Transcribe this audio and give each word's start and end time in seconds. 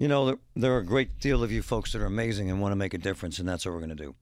You 0.00 0.08
know, 0.08 0.24
there, 0.24 0.38
there 0.56 0.72
are 0.72 0.78
a 0.78 0.84
great 0.84 1.18
deal 1.18 1.44
of 1.44 1.52
you 1.52 1.60
folks 1.60 1.92
that 1.92 2.00
are 2.00 2.06
amazing 2.06 2.50
and 2.50 2.58
want 2.58 2.72
to 2.72 2.76
make 2.76 2.94
a 2.94 2.98
difference, 2.98 3.38
and 3.38 3.46
that's 3.46 3.66
what 3.66 3.72
we're 3.72 3.80
going 3.80 3.90
to 3.90 3.94
do. 3.94 4.14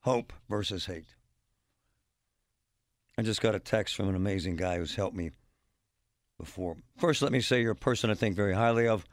Hope 0.00 0.32
versus 0.48 0.86
hate. 0.86 1.04
I 3.18 3.22
just 3.22 3.42
got 3.42 3.54
a 3.54 3.58
text 3.58 3.94
from 3.94 4.08
an 4.08 4.14
amazing 4.14 4.56
guy 4.56 4.78
who's 4.78 4.94
helped 4.94 5.14
me 5.14 5.32
before. 6.38 6.78
First, 6.96 7.20
let 7.20 7.30
me 7.30 7.42
say 7.42 7.60
you're 7.60 7.72
a 7.72 7.76
person 7.76 8.08
I 8.08 8.14
think 8.14 8.36
very 8.36 8.54
highly 8.54 8.88
of. 8.88 9.04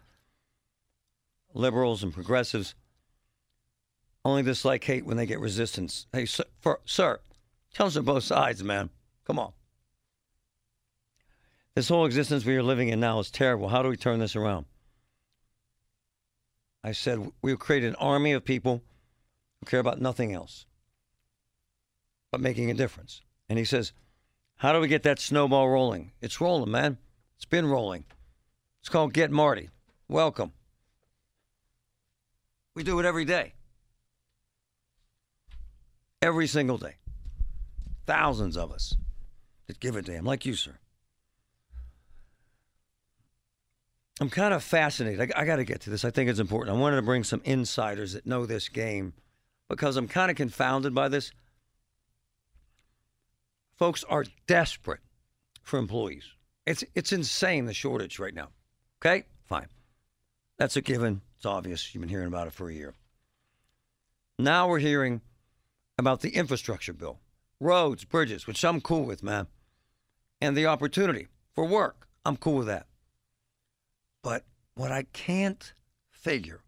Liberals 1.53 2.01
and 2.01 2.13
progressives 2.13 2.75
only 4.23 4.41
dislike 4.41 4.85
hate 4.85 5.05
when 5.05 5.17
they 5.17 5.25
get 5.25 5.41
resistance. 5.41 6.07
Hey, 6.13 6.27
sir, 6.27 6.45
for, 6.61 6.79
sir 6.85 7.19
tell 7.73 7.88
us 7.88 7.97
on 7.97 8.05
both 8.05 8.23
sides, 8.23 8.63
man. 8.63 8.89
Come 9.25 9.38
on. 9.38 9.51
This 11.75 11.89
whole 11.89 12.05
existence 12.05 12.45
we 12.45 12.55
are 12.55 12.63
living 12.63 12.89
in 12.89 12.99
now 12.99 13.19
is 13.19 13.31
terrible. 13.31 13.69
How 13.69 13.81
do 13.81 13.89
we 13.89 13.97
turn 13.97 14.19
this 14.19 14.35
around? 14.35 14.66
I 16.83 16.91
said, 16.91 17.31
we'll 17.41 17.57
create 17.57 17.83
an 17.83 17.95
army 17.95 18.33
of 18.33 18.45
people 18.45 18.83
who 19.59 19.66
care 19.66 19.79
about 19.79 19.99
nothing 19.99 20.33
else 20.33 20.66
but 22.31 22.41
making 22.41 22.69
a 22.69 22.75
difference. 22.75 23.21
And 23.49 23.57
he 23.57 23.66
says, 23.66 23.94
How 24.57 24.73
do 24.73 24.79
we 24.79 24.88
get 24.88 25.03
that 25.03 25.19
snowball 25.19 25.69
rolling? 25.69 26.11
It's 26.21 26.41
rolling, 26.41 26.71
man. 26.71 26.97
It's 27.38 27.45
been 27.45 27.66
rolling. 27.66 28.05
It's 28.81 28.89
called 28.89 29.13
Get 29.13 29.31
Marty. 29.31 29.69
Welcome. 30.07 30.51
We 32.75 32.83
do 32.83 32.99
it 32.99 33.05
every 33.05 33.25
day. 33.25 33.53
Every 36.21 36.47
single 36.47 36.77
day. 36.77 36.95
Thousands 38.05 38.57
of 38.57 38.71
us 38.71 38.95
that 39.67 39.79
give 39.79 39.95
a 39.95 40.01
damn, 40.01 40.25
like 40.25 40.45
you, 40.45 40.55
sir. 40.55 40.77
I'm 44.22 44.30
kind 44.30 44.53
of 44.53 44.64
fascinated. 44.64 45.33
I, 45.36 45.42
I 45.42 45.45
got 45.45 45.58
to 45.58 45.64
get 45.64 45.81
to 45.81 45.89
this. 45.89 46.06
I 46.06 46.11
think 46.11 46.30
it's 46.30 46.39
important. 46.39 46.75
I 46.75 46.80
wanted 46.80 46.97
to 46.97 47.02
bring 47.02 47.23
some 47.23 47.42
insiders 47.44 48.14
that 48.14 48.25
know 48.25 48.45
this 48.45 48.69
game 48.69 49.14
because 49.69 49.97
I'm 49.97 50.07
kind 50.07 50.29
of 50.29 50.38
confounded 50.38 50.94
by 50.94 51.09
this. 51.09 51.31
Folks 53.75 54.03
are 54.03 54.25
desperate 54.46 55.00
for 55.63 55.79
employees. 55.79 56.25
It's 56.66 56.84
it's 56.96 57.12
insane 57.12 57.66
the 57.66 57.73
shortage 57.73 58.19
right 58.19 58.34
now. 58.34 58.50
Okay, 59.02 59.25
fine. 59.46 59.68
That's 60.57 60.78
a 60.78 60.81
given. 60.81 61.22
It's 61.38 61.46
obvious. 61.46 61.94
You've 61.94 62.02
been 62.02 62.09
hearing 62.09 62.28
about 62.28 62.47
it 62.47 62.53
for 62.53 62.69
a 62.69 62.73
year. 62.73 62.94
Now 64.40 64.68
we're 64.68 64.79
hearing 64.79 65.22
about 65.97 66.22
the 66.22 66.29
infrastructure 66.29 66.94
bill, 66.94 67.19
roads, 67.59 68.06
bridges, 68.06 68.47
which 68.47 68.63
I'm 68.63 68.79
cool 68.79 69.03
with, 69.03 69.23
man, 69.23 69.47
and 70.40 70.56
the 70.56 70.68
opportunity 70.68 71.28
for 71.53 71.66
work. 71.66 72.07
I'm 72.25 72.38
cool 72.38 72.57
with 72.57 72.68
that. 72.68 72.88
But 74.23 74.45
what 74.73 74.91
I 74.91 75.03
can't 75.13 75.73
figure, 76.09 76.61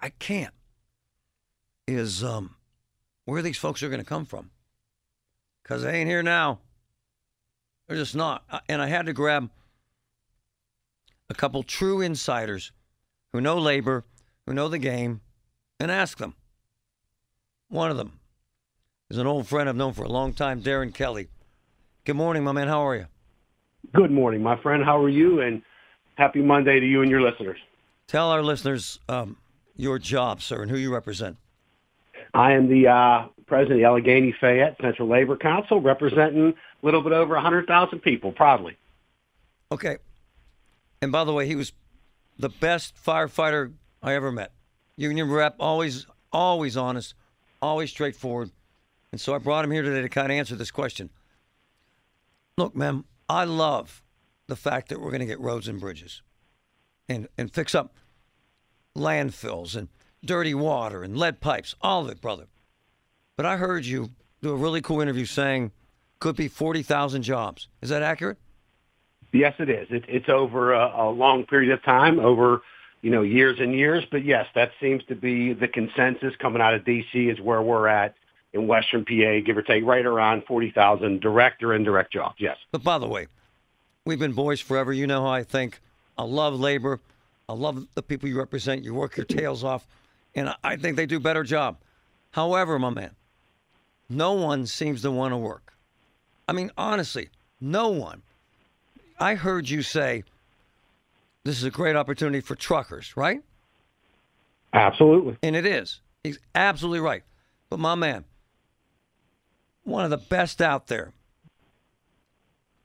I 0.00 0.10
can't, 0.10 0.54
is 1.88 2.22
um, 2.22 2.54
where 3.24 3.42
these 3.42 3.58
folks 3.58 3.82
are 3.82 3.88
going 3.88 4.00
to 4.00 4.06
come 4.06 4.26
from. 4.26 4.50
Because 5.62 5.82
they 5.82 5.94
ain't 5.94 6.08
here 6.08 6.22
now. 6.22 6.60
They're 7.88 7.96
just 7.96 8.14
not. 8.14 8.44
And 8.68 8.80
I 8.80 8.86
had 8.86 9.06
to 9.06 9.12
grab 9.12 9.50
a 11.30 11.34
couple 11.34 11.62
true 11.62 12.00
insiders 12.00 12.72
who 13.32 13.40
know 13.40 13.58
labor, 13.58 14.04
who 14.46 14.52
know 14.52 14.68
the 14.68 14.78
game, 14.78 15.20
and 15.80 15.90
ask 15.90 16.18
them. 16.18 16.34
One 17.68 17.90
of 17.90 17.96
them 17.96 18.20
is 19.08 19.18
an 19.18 19.26
old 19.26 19.46
friend 19.46 19.68
I've 19.68 19.76
known 19.76 19.94
for 19.94 20.04
a 20.04 20.08
long 20.08 20.34
time, 20.34 20.62
Darren 20.62 20.92
Kelly. 20.92 21.28
Good 22.04 22.16
morning, 22.16 22.44
my 22.44 22.52
man. 22.52 22.68
How 22.68 22.86
are 22.86 22.96
you? 22.96 23.06
Good 23.94 24.10
morning, 24.10 24.42
my 24.42 24.60
friend. 24.62 24.84
How 24.84 25.02
are 25.02 25.08
you? 25.08 25.40
And 25.40 25.62
happy 26.16 26.40
Monday 26.40 26.80
to 26.80 26.86
you 26.86 27.02
and 27.02 27.10
your 27.10 27.20
listeners. 27.20 27.58
Tell 28.06 28.30
our 28.30 28.42
listeners 28.42 28.98
um, 29.08 29.36
your 29.76 29.98
job, 29.98 30.42
sir, 30.42 30.62
and 30.62 30.70
who 30.70 30.76
you 30.76 30.92
represent. 30.92 31.36
I 32.34 32.52
am 32.52 32.68
the 32.68 32.88
uh, 32.88 33.26
president 33.46 33.72
of 33.72 33.78
the 33.78 33.84
Allegheny 33.84 34.34
Fayette 34.38 34.76
Central 34.80 35.08
Labor 35.08 35.36
Council, 35.36 35.80
representing 35.80 36.48
a 36.50 36.86
little 36.86 37.02
bit 37.02 37.12
over 37.12 37.34
100,000 37.34 37.98
people, 38.00 38.32
proudly. 38.32 38.76
Okay. 39.70 39.98
And 41.00 41.12
by 41.12 41.24
the 41.24 41.32
way, 41.32 41.46
he 41.46 41.56
was 41.56 41.72
the 42.38 42.48
best 42.48 42.94
firefighter 42.96 43.72
I 44.02 44.14
ever 44.14 44.32
met. 44.32 44.52
Union 44.96 45.30
rep, 45.30 45.56
always, 45.58 46.06
always 46.32 46.76
honest, 46.76 47.14
always 47.60 47.90
straightforward. 47.90 48.50
And 49.10 49.20
so 49.20 49.34
I 49.34 49.38
brought 49.38 49.64
him 49.64 49.70
here 49.70 49.82
today 49.82 50.02
to 50.02 50.08
kind 50.08 50.32
of 50.32 50.36
answer 50.36 50.56
this 50.56 50.70
question. 50.70 51.10
Look, 52.56 52.74
ma'am, 52.74 53.04
I 53.28 53.44
love 53.44 54.02
the 54.48 54.56
fact 54.56 54.88
that 54.88 55.00
we're 55.00 55.10
going 55.10 55.20
to 55.20 55.26
get 55.26 55.40
roads 55.40 55.68
and 55.68 55.80
bridges 55.80 56.22
and, 57.08 57.28
and 57.38 57.52
fix 57.52 57.74
up 57.74 57.94
landfills 58.96 59.76
and 59.76 59.88
dirty 60.24 60.54
water 60.54 61.02
and 61.02 61.16
lead 61.16 61.40
pipes, 61.40 61.74
all 61.80 62.02
of 62.04 62.10
it, 62.10 62.20
brother. 62.20 62.46
But 63.36 63.46
I 63.46 63.56
heard 63.56 63.84
you 63.84 64.10
do 64.40 64.50
a 64.50 64.56
really 64.56 64.80
cool 64.80 65.00
interview 65.00 65.24
saying 65.24 65.72
could 66.20 66.36
be 66.36 66.48
40,000 66.48 67.22
jobs. 67.22 67.68
Is 67.80 67.90
that 67.90 68.02
accurate? 68.02 68.38
Yes, 69.32 69.54
it 69.58 69.70
is. 69.70 69.88
It, 69.90 70.04
it's 70.08 70.28
over 70.28 70.72
a, 70.72 71.08
a 71.08 71.10
long 71.10 71.46
period 71.46 71.72
of 71.72 71.82
time, 71.82 72.20
over 72.20 72.60
you 73.00 73.10
know 73.10 73.22
years 73.22 73.58
and 73.60 73.74
years. 73.74 74.04
But 74.10 74.24
yes, 74.24 74.46
that 74.54 74.72
seems 74.80 75.02
to 75.04 75.14
be 75.14 75.54
the 75.54 75.68
consensus 75.68 76.34
coming 76.38 76.60
out 76.60 76.74
of 76.74 76.84
D.C. 76.84 77.28
is 77.28 77.40
where 77.40 77.62
we're 77.62 77.88
at 77.88 78.14
in 78.52 78.66
Western 78.66 79.04
PA, 79.04 79.40
give 79.44 79.56
or 79.56 79.62
take, 79.62 79.84
right 79.84 80.04
around 80.04 80.44
40,000 80.46 81.20
direct 81.20 81.62
or 81.62 81.74
indirect 81.74 82.12
jobs. 82.12 82.36
Yes. 82.38 82.58
But 82.70 82.84
by 82.84 82.98
the 82.98 83.08
way, 83.08 83.28
we've 84.04 84.18
been 84.18 84.32
boys 84.32 84.60
forever. 84.60 84.92
You 84.92 85.06
know 85.06 85.22
how 85.22 85.30
I 85.30 85.42
think. 85.42 85.80
I 86.16 86.24
love 86.24 86.58
labor. 86.58 87.00
I 87.48 87.54
love 87.54 87.86
the 87.94 88.02
people 88.02 88.28
you 88.28 88.38
represent. 88.38 88.84
You 88.84 88.94
work 88.94 89.16
your 89.16 89.26
tails 89.26 89.64
off, 89.64 89.86
and 90.34 90.54
I 90.62 90.76
think 90.76 90.96
they 90.96 91.06
do 91.06 91.16
a 91.16 91.20
better 91.20 91.42
job. 91.42 91.78
However, 92.30 92.78
my 92.78 92.90
man, 92.90 93.10
no 94.08 94.32
one 94.32 94.66
seems 94.66 95.02
to 95.02 95.10
want 95.10 95.32
to 95.32 95.36
work. 95.36 95.74
I 96.48 96.52
mean, 96.52 96.70
honestly, 96.76 97.28
no 97.60 97.88
one. 97.88 98.22
I 99.18 99.34
heard 99.34 99.68
you 99.68 99.82
say 99.82 100.24
this 101.44 101.58
is 101.58 101.64
a 101.64 101.70
great 101.70 101.96
opportunity 101.96 102.40
for 102.40 102.54
truckers, 102.54 103.16
right? 103.16 103.42
Absolutely. 104.72 105.36
And 105.42 105.54
it 105.54 105.66
is. 105.66 106.00
He's 106.24 106.38
absolutely 106.54 107.00
right. 107.00 107.22
But 107.68 107.78
my 107.78 107.94
man, 107.94 108.24
one 109.84 110.04
of 110.04 110.10
the 110.10 110.16
best 110.16 110.62
out 110.62 110.86
there, 110.86 111.12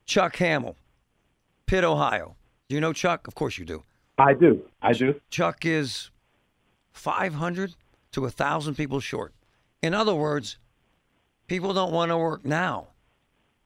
Chuck 0.06 0.36
Hammel, 0.38 0.76
Pitt, 1.68 1.84
Ohio. 1.84 2.38
Do 2.70 2.76
you 2.76 2.82
know 2.82 2.94
Chuck? 2.94 3.28
Of 3.28 3.36
course 3.36 3.58
you 3.58 3.66
do. 3.66 3.84
I 4.18 4.34
do. 4.34 4.64
I 4.82 4.94
do. 4.94 5.20
Chuck 5.30 5.66
is 5.66 6.10
500 6.94 7.76
to 8.14 8.22
1,000 8.22 8.76
people 8.76 9.02
short. 9.02 9.34
In 9.84 9.94
other 9.94 10.16
words, 10.16 10.58
people 11.48 11.74
don't 11.74 11.92
want 11.92 12.10
to 12.10 12.18
work 12.18 12.46
now. 12.46 12.88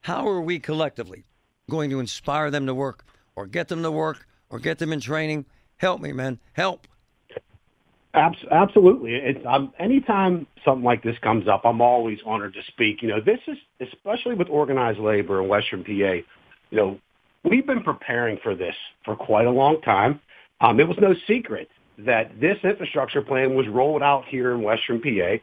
How 0.00 0.28
are 0.28 0.40
we 0.40 0.58
collectively 0.58 1.24
going 1.70 1.90
to 1.90 2.00
inspire 2.00 2.50
them 2.50 2.66
to 2.66 2.74
work 2.74 3.04
or 3.36 3.46
get 3.46 3.68
them 3.68 3.82
to 3.84 3.90
work 3.90 4.26
or 4.50 4.58
get 4.58 4.78
them 4.78 4.92
in 4.92 5.00
training? 5.00 5.46
Help 5.76 6.00
me, 6.00 6.12
man. 6.12 6.40
Help. 6.54 6.88
Absolutely. 8.14 9.14
It's 9.14 9.40
um, 9.46 9.72
anytime 9.78 10.46
something 10.64 10.84
like 10.84 11.02
this 11.02 11.16
comes 11.22 11.48
up, 11.48 11.62
I'm 11.64 11.80
always 11.80 12.18
honored 12.26 12.52
to 12.54 12.62
speak. 12.66 13.00
You 13.00 13.08
know, 13.08 13.20
this 13.20 13.38
is 13.46 13.56
especially 13.80 14.34
with 14.34 14.48
organized 14.50 14.98
labor 14.98 15.40
in 15.40 15.48
Western 15.48 15.82
PA. 15.82 15.90
You 15.90 16.24
know, 16.72 16.98
we've 17.44 17.66
been 17.66 17.82
preparing 17.82 18.38
for 18.42 18.54
this 18.54 18.74
for 19.04 19.16
quite 19.16 19.46
a 19.46 19.50
long 19.50 19.80
time. 19.82 20.20
Um, 20.60 20.80
it 20.80 20.86
was 20.88 20.96
no 21.00 21.14
secret 21.26 21.68
that 21.98 22.40
this 22.40 22.58
infrastructure 22.62 23.22
plan 23.22 23.54
was 23.54 23.68
rolled 23.68 24.02
out 24.02 24.24
here 24.26 24.52
in 24.52 24.62
Western 24.62 25.00
PA. 25.00 25.36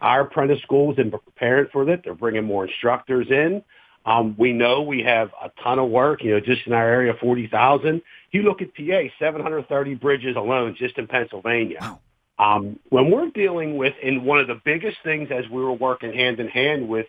Our 0.00 0.22
apprentice 0.22 0.60
schools 0.62 0.96
have 0.98 1.10
been 1.10 1.20
preparing 1.20 1.68
for 1.72 1.88
it. 1.88 2.02
They're 2.04 2.14
bringing 2.14 2.44
more 2.44 2.66
instructors 2.66 3.26
in. 3.30 3.62
Um, 4.04 4.36
we 4.38 4.52
know 4.52 4.82
we 4.82 5.02
have 5.02 5.30
a 5.42 5.50
ton 5.62 5.78
of 5.80 5.90
work, 5.90 6.22
you 6.22 6.30
know, 6.32 6.40
just 6.40 6.66
in 6.66 6.72
our 6.72 6.86
area, 6.86 7.12
40,000. 7.20 8.00
You 8.30 8.42
look 8.42 8.62
at 8.62 8.74
PA, 8.74 9.08
730 9.18 9.94
bridges 9.94 10.36
alone 10.36 10.76
just 10.78 10.96
in 10.96 11.08
Pennsylvania. 11.08 11.78
Wow. 11.80 12.00
Um, 12.38 12.78
when 12.90 13.10
we're 13.10 13.30
dealing 13.30 13.76
with, 13.76 13.94
and 14.04 14.24
one 14.24 14.38
of 14.38 14.46
the 14.46 14.60
biggest 14.64 14.98
things 15.02 15.30
as 15.32 15.48
we 15.50 15.62
were 15.62 15.72
working 15.72 16.12
hand 16.12 16.38
in 16.38 16.48
hand 16.48 16.88
with 16.88 17.06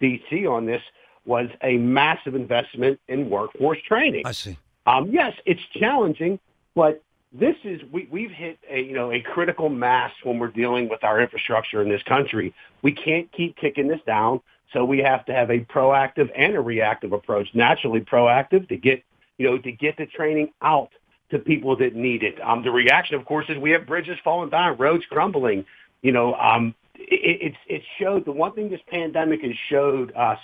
DC 0.00 0.48
on 0.48 0.66
this 0.66 0.82
was 1.26 1.48
a 1.62 1.76
massive 1.76 2.34
investment 2.34 3.00
in 3.08 3.28
workforce 3.28 3.78
training. 3.86 4.22
I 4.24 4.32
see. 4.32 4.56
Um, 4.86 5.10
yes, 5.10 5.34
it's 5.44 5.60
challenging, 5.74 6.38
but 6.74 7.02
this 7.32 7.56
is 7.64 7.80
we, 7.90 8.08
we've 8.10 8.30
hit 8.30 8.58
a 8.70 8.80
you 8.80 8.94
know 8.94 9.12
a 9.12 9.20
critical 9.20 9.68
mass 9.68 10.12
when 10.22 10.38
we're 10.38 10.48
dealing 10.48 10.88
with 10.88 11.02
our 11.04 11.20
infrastructure 11.20 11.82
in 11.82 11.88
this 11.88 12.02
country. 12.04 12.54
We 12.82 12.92
can't 12.92 13.30
keep 13.32 13.56
kicking 13.56 13.88
this 13.88 14.00
down, 14.06 14.40
so 14.72 14.84
we 14.84 14.98
have 14.98 15.24
to 15.26 15.34
have 15.34 15.50
a 15.50 15.60
proactive 15.60 16.30
and 16.36 16.54
a 16.54 16.60
reactive 16.60 17.12
approach. 17.12 17.48
Naturally, 17.54 18.00
proactive 18.00 18.68
to 18.68 18.76
get 18.76 19.02
you 19.38 19.46
know 19.46 19.58
to 19.58 19.72
get 19.72 19.96
the 19.96 20.06
training 20.06 20.52
out 20.62 20.90
to 21.30 21.38
people 21.38 21.76
that 21.76 21.94
need 21.96 22.22
it. 22.22 22.40
Um, 22.40 22.62
the 22.62 22.70
reaction, 22.70 23.16
of 23.16 23.24
course, 23.24 23.46
is 23.48 23.58
we 23.58 23.72
have 23.72 23.86
bridges 23.86 24.18
falling 24.22 24.50
down, 24.50 24.76
roads 24.76 25.04
crumbling. 25.10 25.64
You 26.02 26.12
know, 26.12 26.34
um, 26.34 26.74
it, 26.94 27.38
it's 27.42 27.56
it 27.66 27.82
showed 27.98 28.24
the 28.24 28.32
one 28.32 28.52
thing 28.52 28.70
this 28.70 28.80
pandemic 28.88 29.42
has 29.42 29.56
showed 29.68 30.14
us 30.14 30.38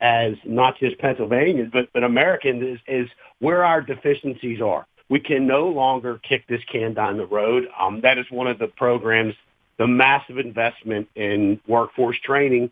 as 0.00 0.34
not 0.44 0.78
just 0.78 0.98
Pennsylvanians 0.98 1.70
but 1.72 1.88
but 1.92 2.04
Americans 2.04 2.62
is 2.62 2.80
is 2.86 3.08
where 3.38 3.64
our 3.64 3.80
deficiencies 3.80 4.60
are. 4.60 4.86
We 5.08 5.20
can 5.20 5.46
no 5.46 5.68
longer 5.68 6.20
kick 6.22 6.46
this 6.46 6.62
can 6.64 6.94
down 6.94 7.16
the 7.16 7.26
road. 7.26 7.68
Um, 7.78 8.02
that 8.02 8.18
is 8.18 8.30
one 8.30 8.46
of 8.46 8.58
the 8.58 8.66
programs. 8.68 9.34
The 9.78 9.86
massive 9.86 10.38
investment 10.38 11.08
in 11.14 11.60
workforce 11.66 12.18
training 12.18 12.70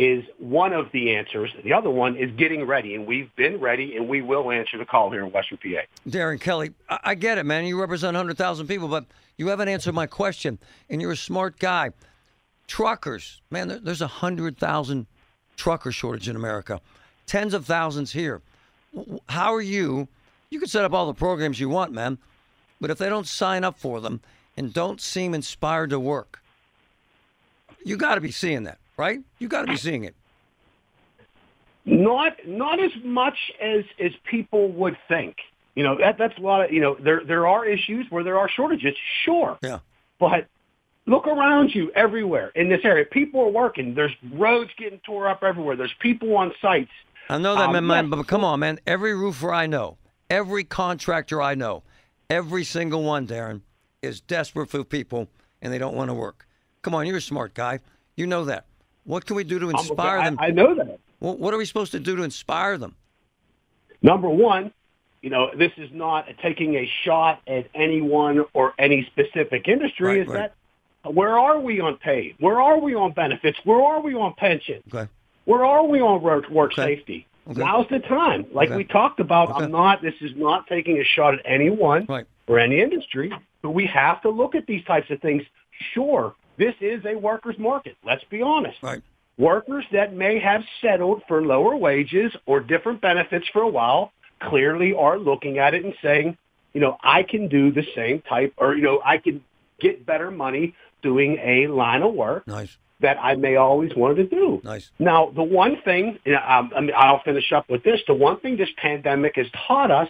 is 0.00 0.24
one 0.38 0.72
of 0.72 0.90
the 0.92 1.14
answers. 1.14 1.50
The 1.62 1.74
other 1.74 1.90
one 1.90 2.16
is 2.16 2.30
getting 2.30 2.64
ready, 2.64 2.94
and 2.94 3.06
we've 3.06 3.34
been 3.36 3.60
ready, 3.60 3.96
and 3.96 4.08
we 4.08 4.22
will 4.22 4.50
answer 4.50 4.78
the 4.78 4.86
call 4.86 5.10
here 5.10 5.22
in 5.22 5.30
Western 5.30 5.58
PA. 5.58 5.82
Darren 6.08 6.40
Kelly, 6.40 6.72
I, 6.88 7.14
get 7.14 7.36
it, 7.36 7.44
man. 7.44 7.66
You 7.66 7.78
represent 7.78 8.14
100,000 8.14 8.66
people, 8.66 8.88
but 8.88 9.04
you 9.36 9.48
haven't 9.48 9.68
answered 9.68 9.94
my 9.94 10.06
question, 10.06 10.58
and 10.88 11.02
you're 11.02 11.12
a 11.12 11.16
smart 11.16 11.58
guy. 11.58 11.90
Truckers, 12.66 13.42
man, 13.50 13.68
there, 13.68 13.78
there's 13.78 14.00
a 14.00 14.06
100,000 14.06 15.06
trucker 15.60 15.92
shortage 15.92 16.26
in 16.28 16.36
America, 16.36 16.80
tens 17.26 17.52
of 17.52 17.66
thousands 17.66 18.12
here. 18.12 18.40
How 19.28 19.54
are 19.54 19.60
you? 19.60 20.08
You 20.48 20.58
can 20.58 20.68
set 20.68 20.84
up 20.84 20.92
all 20.94 21.06
the 21.06 21.14
programs 21.14 21.60
you 21.60 21.68
want, 21.68 21.92
man, 21.92 22.16
but 22.80 22.90
if 22.90 22.96
they 22.98 23.08
don't 23.10 23.26
sign 23.26 23.62
up 23.62 23.78
for 23.78 24.00
them 24.00 24.20
and 24.56 24.72
don't 24.72 25.00
seem 25.00 25.34
inspired 25.34 25.90
to 25.90 26.00
work, 26.00 26.40
you 27.84 27.96
got 27.98 28.14
to 28.14 28.20
be 28.22 28.30
seeing 28.32 28.64
that, 28.64 28.78
right? 28.96 29.20
You 29.38 29.48
got 29.48 29.62
to 29.66 29.68
be 29.68 29.76
seeing 29.76 30.04
it. 30.04 30.14
Not 31.84 32.32
not 32.46 32.82
as 32.82 32.90
much 33.04 33.36
as 33.60 33.84
as 33.98 34.12
people 34.24 34.68
would 34.72 34.96
think. 35.08 35.36
You 35.74 35.82
know 35.84 35.96
that 35.98 36.18
that's 36.18 36.36
a 36.38 36.40
lot 36.40 36.64
of 36.64 36.72
you 36.72 36.80
know 36.80 36.94
there 36.98 37.22
there 37.24 37.46
are 37.46 37.64
issues 37.64 38.06
where 38.10 38.24
there 38.24 38.38
are 38.38 38.48
shortages, 38.48 38.94
sure, 39.24 39.58
Yeah. 39.62 39.78
but 40.18 40.46
look 41.06 41.26
around 41.26 41.74
you 41.74 41.90
everywhere 41.92 42.50
in 42.54 42.68
this 42.68 42.80
area. 42.84 43.04
People 43.04 43.40
are 43.40 43.50
working. 43.50 43.94
There's 43.94 44.14
roads 44.32 44.70
getting 44.78 45.00
tore 45.00 45.28
up 45.28 45.42
everywhere. 45.42 45.76
There's 45.76 45.94
people 46.00 46.36
on 46.36 46.52
sites. 46.60 46.90
I 47.28 47.38
know 47.38 47.54
that, 47.54 47.68
Um, 47.68 47.72
man, 47.72 47.86
man, 47.86 48.10
but 48.10 48.26
come 48.26 48.44
on, 48.44 48.60
man. 48.60 48.80
Every 48.86 49.14
roofer 49.14 49.52
I 49.52 49.66
know, 49.66 49.98
every 50.28 50.64
contractor 50.64 51.40
I 51.40 51.54
know, 51.54 51.82
every 52.28 52.64
single 52.64 53.02
one, 53.02 53.26
Darren, 53.26 53.62
is 54.02 54.20
desperate 54.20 54.68
for 54.68 54.82
people 54.84 55.28
and 55.62 55.72
they 55.72 55.78
don't 55.78 55.94
want 55.94 56.10
to 56.10 56.14
work. 56.14 56.46
Come 56.82 56.94
on, 56.94 57.06
you're 57.06 57.18
a 57.18 57.20
smart 57.20 57.54
guy. 57.54 57.80
You 58.16 58.26
know 58.26 58.44
that. 58.46 58.64
What 59.04 59.26
can 59.26 59.36
we 59.36 59.44
do 59.44 59.58
to 59.58 59.70
inspire 59.70 60.18
I, 60.18 60.24
them? 60.24 60.38
I 60.40 60.50
know 60.50 60.74
that. 60.74 60.98
What 61.18 61.38
what 61.38 61.54
are 61.54 61.58
we 61.58 61.64
supposed 61.64 61.92
to 61.92 62.00
do 62.00 62.16
to 62.16 62.22
inspire 62.22 62.78
them? 62.78 62.96
Number 64.02 64.28
one, 64.28 64.72
you 65.20 65.30
know, 65.30 65.50
this 65.56 65.72
is 65.76 65.90
not 65.92 66.26
taking 66.42 66.76
a 66.76 66.90
shot 67.04 67.42
at 67.46 67.68
anyone 67.74 68.44
or 68.54 68.72
any 68.78 69.06
specific 69.06 69.68
industry. 69.68 70.06
Right, 70.06 70.18
is 70.18 70.28
right. 70.28 70.34
that 70.34 70.54
where 71.04 71.38
are 71.38 71.58
we 71.60 71.80
on 71.80 71.96
pay? 71.96 72.34
Where 72.38 72.60
are 72.60 72.78
we 72.78 72.94
on 72.94 73.12
benefits? 73.12 73.58
Where 73.64 73.80
are 73.82 74.00
we 74.00 74.14
on 74.14 74.34
pension? 74.36 74.82
Okay. 74.92 75.10
Where 75.44 75.64
are 75.64 75.84
we 75.86 76.00
on 76.00 76.22
work, 76.22 76.48
work 76.50 76.72
Okay. 76.72 76.96
safety? 76.96 77.26
Okay. 77.48 77.60
Now's 77.60 77.86
the 77.88 78.00
time. 78.00 78.46
Like 78.52 78.68
Okay. 78.68 78.76
we 78.78 78.84
talked 78.84 79.18
about. 79.20 79.60
I'm 79.60 79.70
not. 79.70 80.02
This 80.02 80.14
is 80.20 80.32
not 80.36 80.66
taking 80.66 80.98
a 80.98 81.04
shot 81.04 81.34
at 81.34 81.40
anyone 81.44 82.06
Right. 82.08 82.26
or 82.46 82.58
any 82.58 82.80
industry, 82.80 83.32
but 83.62 83.70
we 83.70 83.86
have 83.86 84.20
to 84.22 84.28
look 84.30 84.54
at 84.54 84.66
these 84.66 84.84
types 84.84 85.10
of 85.10 85.20
things. 85.20 85.42
Sure, 85.94 86.34
this 86.58 86.74
is 86.80 87.04
a 87.06 87.14
workers' 87.14 87.58
market. 87.58 87.96
Let's 88.04 88.24
be 88.24 88.42
honest. 88.42 88.82
Right. 88.82 89.00
Workers 89.38 89.86
that 89.92 90.12
may 90.12 90.38
have 90.38 90.62
settled 90.82 91.22
for 91.26 91.40
lower 91.42 91.74
wages 91.74 92.36
or 92.44 92.60
different 92.60 93.00
benefits 93.00 93.48
for 93.48 93.62
a 93.62 93.68
while 93.68 94.12
clearly 94.40 94.92
are 94.92 95.18
looking 95.18 95.58
at 95.58 95.72
it 95.72 95.82
and 95.84 95.94
saying, 96.02 96.36
you 96.74 96.80
know, 96.80 96.98
I 97.02 97.22
can 97.22 97.48
do 97.48 97.72
the 97.72 97.84
same 97.94 98.20
type 98.20 98.52
or, 98.58 98.74
you 98.76 98.82
know, 98.82 99.00
I 99.04 99.16
can 99.16 99.42
get 99.80 100.04
better 100.04 100.30
money 100.30 100.74
doing 101.02 101.38
a 101.42 101.66
line 101.68 102.02
of 102.02 102.14
work 102.14 102.46
Nice. 102.46 102.76
that 103.00 103.18
I 103.20 103.34
may 103.34 103.56
always 103.56 103.94
wanted 103.94 104.30
to 104.30 104.36
do. 104.36 104.60
Nice. 104.64 104.90
Now, 104.98 105.30
the 105.34 105.42
one 105.42 105.76
thing, 105.84 106.18
you 106.24 106.32
know, 106.32 106.42
um, 106.46 106.70
I 106.76 106.80
mean, 106.80 106.92
I'll 106.96 107.22
finish 107.22 107.52
up 107.52 107.68
with 107.68 107.82
this. 107.82 108.00
The 108.06 108.14
one 108.14 108.40
thing 108.40 108.56
this 108.56 108.68
pandemic 108.76 109.36
has 109.36 109.46
taught 109.66 109.90
us 109.90 110.08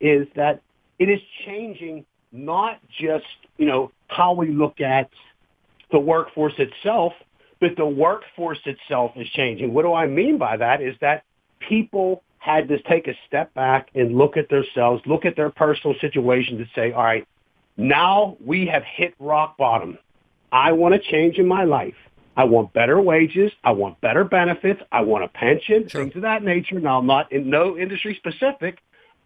is 0.00 0.26
that 0.36 0.60
it 0.98 1.08
is 1.08 1.20
changing 1.46 2.04
not 2.32 2.80
just, 3.00 3.26
you 3.58 3.66
know, 3.66 3.92
how 4.08 4.32
we 4.32 4.50
look 4.50 4.80
at 4.80 5.10
the 5.90 5.98
workforce 5.98 6.54
itself, 6.58 7.12
but 7.60 7.76
the 7.76 7.86
workforce 7.86 8.58
itself 8.64 9.12
is 9.16 9.28
changing. 9.30 9.72
What 9.72 9.82
do 9.82 9.92
I 9.92 10.06
mean 10.06 10.38
by 10.38 10.56
that 10.56 10.82
is 10.82 10.96
that 11.00 11.24
people 11.60 12.22
had 12.38 12.66
to 12.68 12.82
take 12.82 13.06
a 13.06 13.14
step 13.28 13.54
back 13.54 13.88
and 13.94 14.16
look 14.16 14.36
at 14.36 14.48
themselves, 14.48 15.00
look 15.06 15.24
at 15.24 15.36
their 15.36 15.50
personal 15.50 15.94
situations 16.00 16.58
and 16.58 16.68
say, 16.74 16.92
all 16.92 17.04
right, 17.04 17.26
now 17.76 18.36
we 18.44 18.66
have 18.66 18.82
hit 18.82 19.14
rock 19.20 19.56
bottom. 19.56 19.96
I 20.52 20.72
want 20.72 20.94
a 20.94 20.98
change 20.98 21.38
in 21.38 21.48
my 21.48 21.64
life. 21.64 21.94
I 22.36 22.44
want 22.44 22.72
better 22.72 23.00
wages. 23.00 23.52
I 23.64 23.72
want 23.72 24.00
better 24.00 24.24
benefits. 24.24 24.80
I 24.90 25.00
want 25.02 25.24
a 25.24 25.28
pension, 25.28 25.88
Sure. 25.88 26.02
things 26.02 26.14
of 26.16 26.22
that 26.22 26.42
nature. 26.42 26.78
Now, 26.80 26.98
I'm 26.98 27.06
not 27.06 27.32
in 27.32 27.50
no 27.50 27.76
industry 27.76 28.14
specific, 28.14 28.78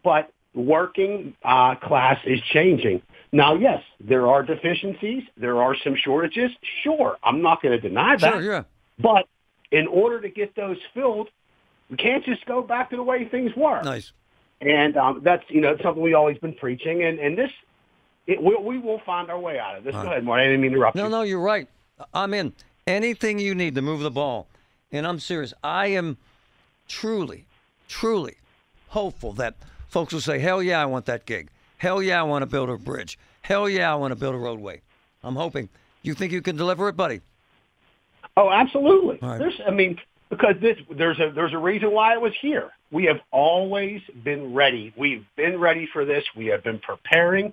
but 0.03 0.33
working 0.55 1.35
uh, 1.45 1.75
class 1.77 2.19
is 2.25 2.41
changing. 2.53 3.03
Now, 3.33 3.55
yes, 3.55 3.83
there 4.01 4.27
are 4.29 4.43
deficiencies. 4.43 5.25
There 5.37 5.61
are 5.63 5.77
some 5.85 5.95
shortages. 5.97 6.51
Sure, 6.83 7.17
I'm 7.23 7.43
not 7.43 7.61
going 7.63 7.81
to 7.81 7.89
deny 7.89 8.17
that. 8.17 8.33
Sure, 8.33 8.43
yeah. 8.43 8.63
But 8.99 9.27
in 9.71 9.87
order 9.87 10.21
to 10.21 10.29
get 10.29 10.55
those 10.57 10.79
filled, 10.95 11.29
we 11.91 11.97
can't 11.97 12.25
just 12.25 12.47
go 12.47 12.63
back 12.63 12.91
to 12.91 12.97
the 12.97 13.03
way 13.03 13.29
things 13.29 13.53
were. 13.57 13.83
Nice. 13.83 14.13
And 14.61 14.97
um, 14.97 15.21
that's 15.23 15.45
you 15.49 15.61
know 15.61 15.77
something 15.83 16.03
we've 16.03 16.15
always 16.15 16.39
been 16.39 16.55
preaching. 16.55 17.03
And 17.05 17.19
and 17.19 17.37
this, 17.37 17.51
it, 18.27 18.43
we, 18.43 18.57
we 18.57 18.79
will 18.79 19.01
find 19.07 19.31
our 19.31 19.39
way 19.39 19.59
out 19.59 19.77
of 19.77 19.85
this. 19.85 19.95
All 19.95 20.03
Go 20.03 20.07
right. 20.09 20.13
ahead, 20.15 20.25
Marty. 20.25 20.43
I 20.45 20.47
didn't 20.47 20.61
mean 20.63 20.71
to 20.73 20.77
interrupt 20.77 20.97
No, 20.97 21.05
you. 21.05 21.11
no, 21.11 21.19
no, 21.19 21.23
you're 21.23 21.41
right. 21.41 21.69
I'm 22.13 22.35
in. 22.35 22.53
Anything 22.87 23.39
you 23.39 23.55
need 23.55 23.75
to 23.75 23.83
move 23.83 24.01
the 24.01 24.11
ball. 24.11 24.47
And 24.93 25.07
I'm 25.07 25.19
serious. 25.19 25.53
I 25.65 25.89
am 25.89 26.17
truly, 26.89 27.47
truly 27.89 28.37
hopeful 28.89 29.33
that 29.35 29.55
folks 29.89 30.13
will 30.13 30.21
say, 30.21 30.39
hell 30.39 30.63
yeah, 30.63 30.81
I 30.81 30.87
want 30.87 31.07
that 31.07 31.27
gig. 31.27 31.49
Hell 31.79 32.03
yeah, 32.03 32.21
I 32.21 32.23
want 32.23 32.43
to 32.43 32.47
build 32.47 32.71
a 32.71 32.77
bridge. 32.77 33.19
Hell 33.43 33.69
yeah, 33.69 33.93
I 33.93 33.97
want 33.97 34.13
to 34.13 34.17
build 34.17 34.35
a 34.35 34.39
roadway. 34.39 34.81
I'm 35.23 35.37
hoping. 35.37 35.69
You 36.03 36.15
think 36.15 36.33
you 36.33 36.41
can 36.43 36.57
deliver 36.57 36.89
it, 36.89 36.97
buddy? 36.97 37.21
Oh, 38.37 38.51
absolutely. 38.51 39.19
Right. 39.21 39.39
There's, 39.39 39.61
I 39.67 39.71
mean, 39.71 39.99
because 40.31 40.55
this, 40.61 40.77
there's 40.91 41.19
a 41.19 41.31
there's 41.35 41.53
a 41.53 41.59
reason 41.59 41.91
why 41.93 42.15
it 42.15 42.21
was 42.21 42.33
here. 42.41 42.71
We 42.91 43.05
have 43.07 43.21
always 43.33 44.01
been 44.23 44.55
ready. 44.55 44.93
We've 44.97 45.25
been 45.37 45.59
ready 45.59 45.89
for 45.93 46.05
this. 46.05 46.25
We 46.37 46.47
have 46.47 46.63
been 46.63 46.79
preparing. 46.79 47.53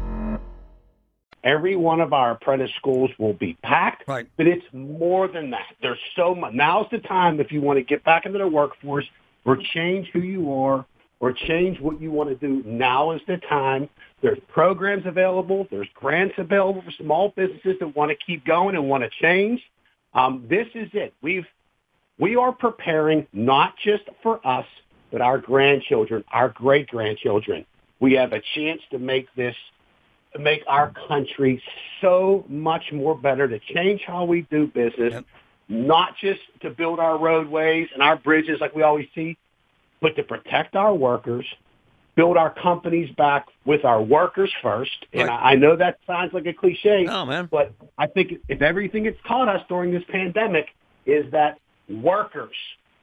Every 1.43 1.75
one 1.75 2.01
of 2.01 2.13
our 2.13 2.31
apprentice 2.31 2.71
schools 2.77 3.09
will 3.17 3.33
be 3.33 3.57
packed, 3.63 4.07
Right. 4.07 4.27
but 4.37 4.47
it's 4.47 4.65
more 4.73 5.27
than 5.27 5.49
that. 5.51 5.75
There's 5.81 5.99
so 6.15 6.35
much. 6.35 6.53
Now's 6.53 6.87
the 6.91 6.99
time 6.99 7.39
if 7.39 7.51
you 7.51 7.61
want 7.61 7.77
to 7.77 7.83
get 7.83 8.03
back 8.03 8.25
into 8.25 8.37
the 8.37 8.47
workforce 8.47 9.05
or 9.43 9.57
change 9.57 10.07
who 10.13 10.19
you 10.19 10.53
are 10.53 10.85
or 11.19 11.33
change 11.33 11.79
what 11.79 11.99
you 12.01 12.11
want 12.11 12.29
to 12.29 12.35
do. 12.35 12.63
Now 12.67 13.11
is 13.11 13.21
the 13.27 13.37
time. 13.37 13.89
There's 14.21 14.39
programs 14.49 15.05
available. 15.05 15.67
There's 15.71 15.87
grants 15.95 16.35
available 16.37 16.81
for 16.83 16.91
small 16.91 17.29
businesses 17.35 17.77
that 17.79 17.95
want 17.95 18.11
to 18.11 18.15
keep 18.15 18.45
going 18.45 18.75
and 18.75 18.87
want 18.87 19.03
to 19.03 19.09
change. 19.21 19.61
Um, 20.13 20.45
this 20.47 20.67
is 20.75 20.89
it. 20.93 21.13
We've 21.21 21.45
we 22.19 22.35
are 22.35 22.51
preparing 22.51 23.25
not 23.33 23.73
just 23.83 24.03
for 24.21 24.45
us, 24.45 24.65
but 25.11 25.21
our 25.21 25.39
grandchildren, 25.39 26.23
our 26.31 26.49
great 26.49 26.87
grandchildren. 26.87 27.65
We 27.99 28.13
have 28.13 28.31
a 28.33 28.41
chance 28.55 28.81
to 28.91 28.99
make 28.99 29.27
this 29.35 29.55
make 30.39 30.63
our 30.67 30.91
country 31.07 31.61
so 31.99 32.45
much 32.47 32.91
more 32.93 33.15
better 33.15 33.47
to 33.47 33.59
change 33.73 34.01
how 34.05 34.23
we 34.25 34.41
do 34.43 34.67
business, 34.67 35.13
Yep. 35.13 35.25
not 35.69 36.15
just 36.17 36.41
to 36.61 36.69
build 36.69 36.99
our 36.99 37.17
roadways 37.17 37.89
and 37.93 38.01
our 38.01 38.15
bridges 38.15 38.59
like 38.61 38.73
we 38.75 38.81
always 38.83 39.07
see, 39.13 39.37
but 40.01 40.15
to 40.15 40.23
protect 40.23 40.75
our 40.75 40.93
workers, 40.93 41.45
build 42.15 42.37
our 42.37 42.49
companies 42.49 43.09
back 43.15 43.47
with 43.65 43.85
our 43.85 44.01
workers 44.01 44.51
first. 44.61 45.05
And 45.13 45.27
Right. 45.27 45.39
I 45.41 45.51
I 45.51 45.55
know 45.55 45.75
that 45.75 45.99
sounds 46.07 46.33
like 46.33 46.45
a 46.45 46.53
cliche, 46.53 47.03
No, 47.03 47.25
man. 47.25 47.47
but 47.51 47.73
I 47.97 48.07
think 48.07 48.33
if 48.47 48.61
everything 48.61 49.05
it's 49.05 49.19
taught 49.27 49.47
us 49.49 49.61
during 49.67 49.91
this 49.91 50.03
pandemic 50.05 50.67
is 51.05 51.29
that 51.31 51.59
workers 51.89 52.55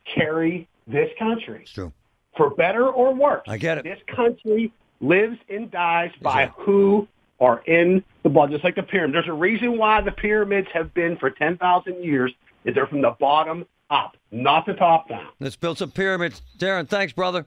carry 0.07 0.67
this 0.87 1.11
country 1.19 1.61
It's 1.63 1.73
true. 1.73 1.93
for 2.37 2.51
better 2.51 2.87
or 2.89 3.15
worse. 3.15 3.43
I 3.47 3.59
get 3.59 3.79
it. 3.79 3.85
This 3.85 4.01
country 4.15 4.73
lives 5.01 5.39
and 5.49 5.71
dies 5.71 6.11
by 6.23 6.45
Exactly. 6.45 6.65
who 6.65 7.09
are 7.41 7.61
in 7.67 8.03
the 8.23 8.29
blood, 8.29 8.51
just 8.51 8.65
like 8.65 8.75
the 8.75 8.83
pyramid. 8.83 9.15
There's 9.15 9.29
a 9.29 9.33
reason 9.33 9.79
why 9.79 10.01
the 10.01 10.13
pyramids 10.13 10.69
have 10.73 10.93
been 10.95 11.17
for 11.17 11.31
10,000 11.31 12.05
years, 12.05 12.33
is 12.65 12.75
they're 12.75 12.87
from 12.87 13.03
the 13.03 13.15
bottom 13.19 13.65
up, 13.91 14.17
not 14.31 14.67
the 14.67 14.75
top 14.75 15.09
down. 15.09 15.29
Let's 15.41 15.57
build 15.57 15.79
some 15.79 15.91
pyramids. 15.91 16.43
Darren, 16.59 16.89
thanks, 16.89 17.13
brother. 17.13 17.47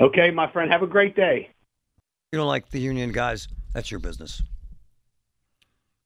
Okay, 0.00 0.30
my 0.30 0.50
friend, 0.50 0.70
have 0.70 0.82
a 0.82 0.86
great 0.86 1.16
day. 1.16 1.50
You 2.32 2.38
don't 2.38 2.48
like 2.48 2.70
the 2.70 2.80
union 2.80 3.12
guys, 3.12 3.48
that's 3.72 3.90
your 3.90 4.00
business. 4.00 4.42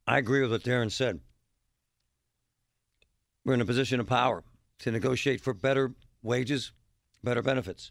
I 0.06 0.18
agree 0.18 0.42
with 0.42 0.50
what 0.50 0.62
Darren 0.62 0.90
said. 0.90 1.20
We're 3.44 3.54
in 3.54 3.60
a 3.60 3.66
position 3.66 4.00
of 4.00 4.06
power 4.06 4.44
to 4.80 4.90
negotiate 4.90 5.40
for 5.40 5.52
better 5.52 5.92
wages, 6.22 6.72
better 7.24 7.42
benefits. 7.42 7.90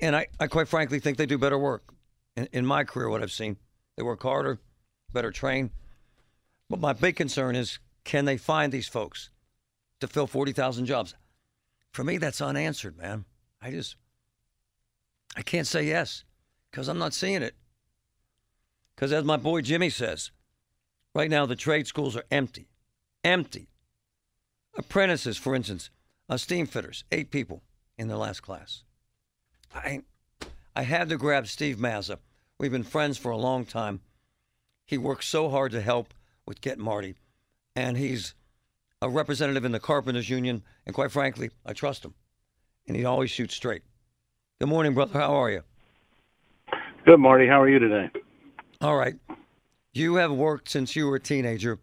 And 0.00 0.14
I, 0.14 0.28
I 0.38 0.46
quite 0.46 0.68
frankly 0.68 1.00
think 1.00 1.16
they 1.16 1.26
do 1.26 1.38
better 1.38 1.58
work. 1.58 1.92
In, 2.36 2.48
in 2.52 2.66
my 2.66 2.84
career, 2.84 3.08
what 3.08 3.22
I've 3.22 3.32
seen, 3.32 3.56
they 3.96 4.02
work 4.02 4.22
harder, 4.22 4.60
better 5.12 5.30
trained. 5.30 5.70
But 6.68 6.80
my 6.80 6.92
big 6.92 7.16
concern 7.16 7.56
is 7.56 7.78
can 8.04 8.24
they 8.24 8.36
find 8.36 8.72
these 8.72 8.88
folks 8.88 9.30
to 10.00 10.08
fill 10.08 10.26
40,000 10.26 10.86
jobs? 10.86 11.14
For 11.92 12.04
me, 12.04 12.18
that's 12.18 12.40
unanswered, 12.40 12.96
man. 12.96 13.26
I 13.60 13.70
just, 13.70 13.96
I 15.36 15.42
can't 15.42 15.66
say 15.66 15.84
yes 15.84 16.24
because 16.70 16.88
I'm 16.88 16.98
not 16.98 17.14
seeing 17.14 17.42
it. 17.42 17.54
Because 18.94 19.12
as 19.12 19.24
my 19.24 19.36
boy 19.36 19.60
Jimmy 19.60 19.90
says, 19.90 20.30
right 21.14 21.30
now 21.30 21.46
the 21.46 21.56
trade 21.56 21.86
schools 21.86 22.16
are 22.16 22.24
empty. 22.30 22.68
Empty. 23.22 23.68
Apprentices, 24.76 25.36
for 25.36 25.54
instance, 25.54 25.90
uh, 26.28 26.36
steam 26.36 26.66
fitters, 26.66 27.04
eight 27.12 27.30
people 27.30 27.62
in 27.98 28.08
their 28.08 28.16
last 28.16 28.40
class. 28.40 28.84
I, 29.74 30.02
I 30.74 30.82
had 30.82 31.10
to 31.10 31.18
grab 31.18 31.46
Steve 31.48 31.76
Mazza. 31.76 32.18
We've 32.58 32.72
been 32.72 32.82
friends 32.82 33.18
for 33.18 33.30
a 33.30 33.36
long 33.36 33.66
time. 33.66 34.00
He 34.86 34.96
works 34.96 35.28
so 35.28 35.50
hard 35.50 35.72
to 35.72 35.82
help 35.82 36.14
with 36.46 36.62
Get 36.62 36.78
Marty, 36.78 37.14
and 37.76 37.96
he's 37.96 38.34
a 39.02 39.08
representative 39.08 39.66
in 39.66 39.72
the 39.72 39.80
Carpenters 39.80 40.30
Union, 40.30 40.62
and 40.86 40.94
quite 40.94 41.12
frankly, 41.12 41.50
I 41.66 41.74
trust 41.74 42.04
him. 42.04 42.14
And 42.88 42.96
he 42.96 43.04
always 43.04 43.30
shoots 43.30 43.54
straight. 43.54 43.82
Good 44.60 44.68
morning, 44.68 44.94
brother. 44.94 45.18
How 45.18 45.34
are 45.34 45.50
you? 45.50 45.62
Good, 47.04 47.20
Marty. 47.20 47.46
How 47.46 47.60
are 47.60 47.68
you 47.68 47.78
today? 47.78 48.10
All 48.80 48.96
right. 48.96 49.16
You 49.92 50.14
have 50.14 50.32
worked 50.32 50.70
since 50.70 50.96
you 50.96 51.06
were 51.06 51.16
a 51.16 51.20
teenager. 51.20 51.80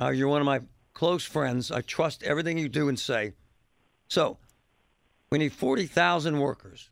Uh, 0.00 0.10
you're 0.10 0.28
one 0.28 0.40
of 0.40 0.46
my 0.46 0.60
close 0.94 1.24
friends. 1.24 1.72
I 1.72 1.80
trust 1.80 2.22
everything 2.22 2.56
you 2.56 2.68
do 2.68 2.88
and 2.88 2.98
say. 2.98 3.32
So, 4.08 4.38
we 5.30 5.38
need 5.38 5.52
40,000 5.52 6.38
workers. 6.38 6.90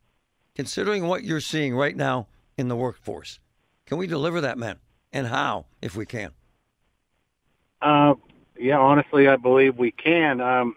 Considering 0.55 1.09
what 1.09 1.25
you're 1.25 1.41
seeing 1.41 1.75
right 1.75 1.97
now 1.97 2.29
in 2.57 2.69
the 2.69 2.77
workforce, 2.77 3.41
can 3.87 3.99
we 3.99 4.07
deliver 4.07 4.41
that, 4.41 4.57
man? 4.57 4.79
And 5.13 5.27
how, 5.27 5.67
if 5.83 5.97
we 5.97 6.07
can? 6.07 6.31
Uh, 7.83 8.15
yeah, 8.59 8.79
honestly, 8.79 9.27
I 9.27 9.35
believe 9.35 9.77
we 9.77 9.91
can. 9.91 10.41
Um, 10.41 10.77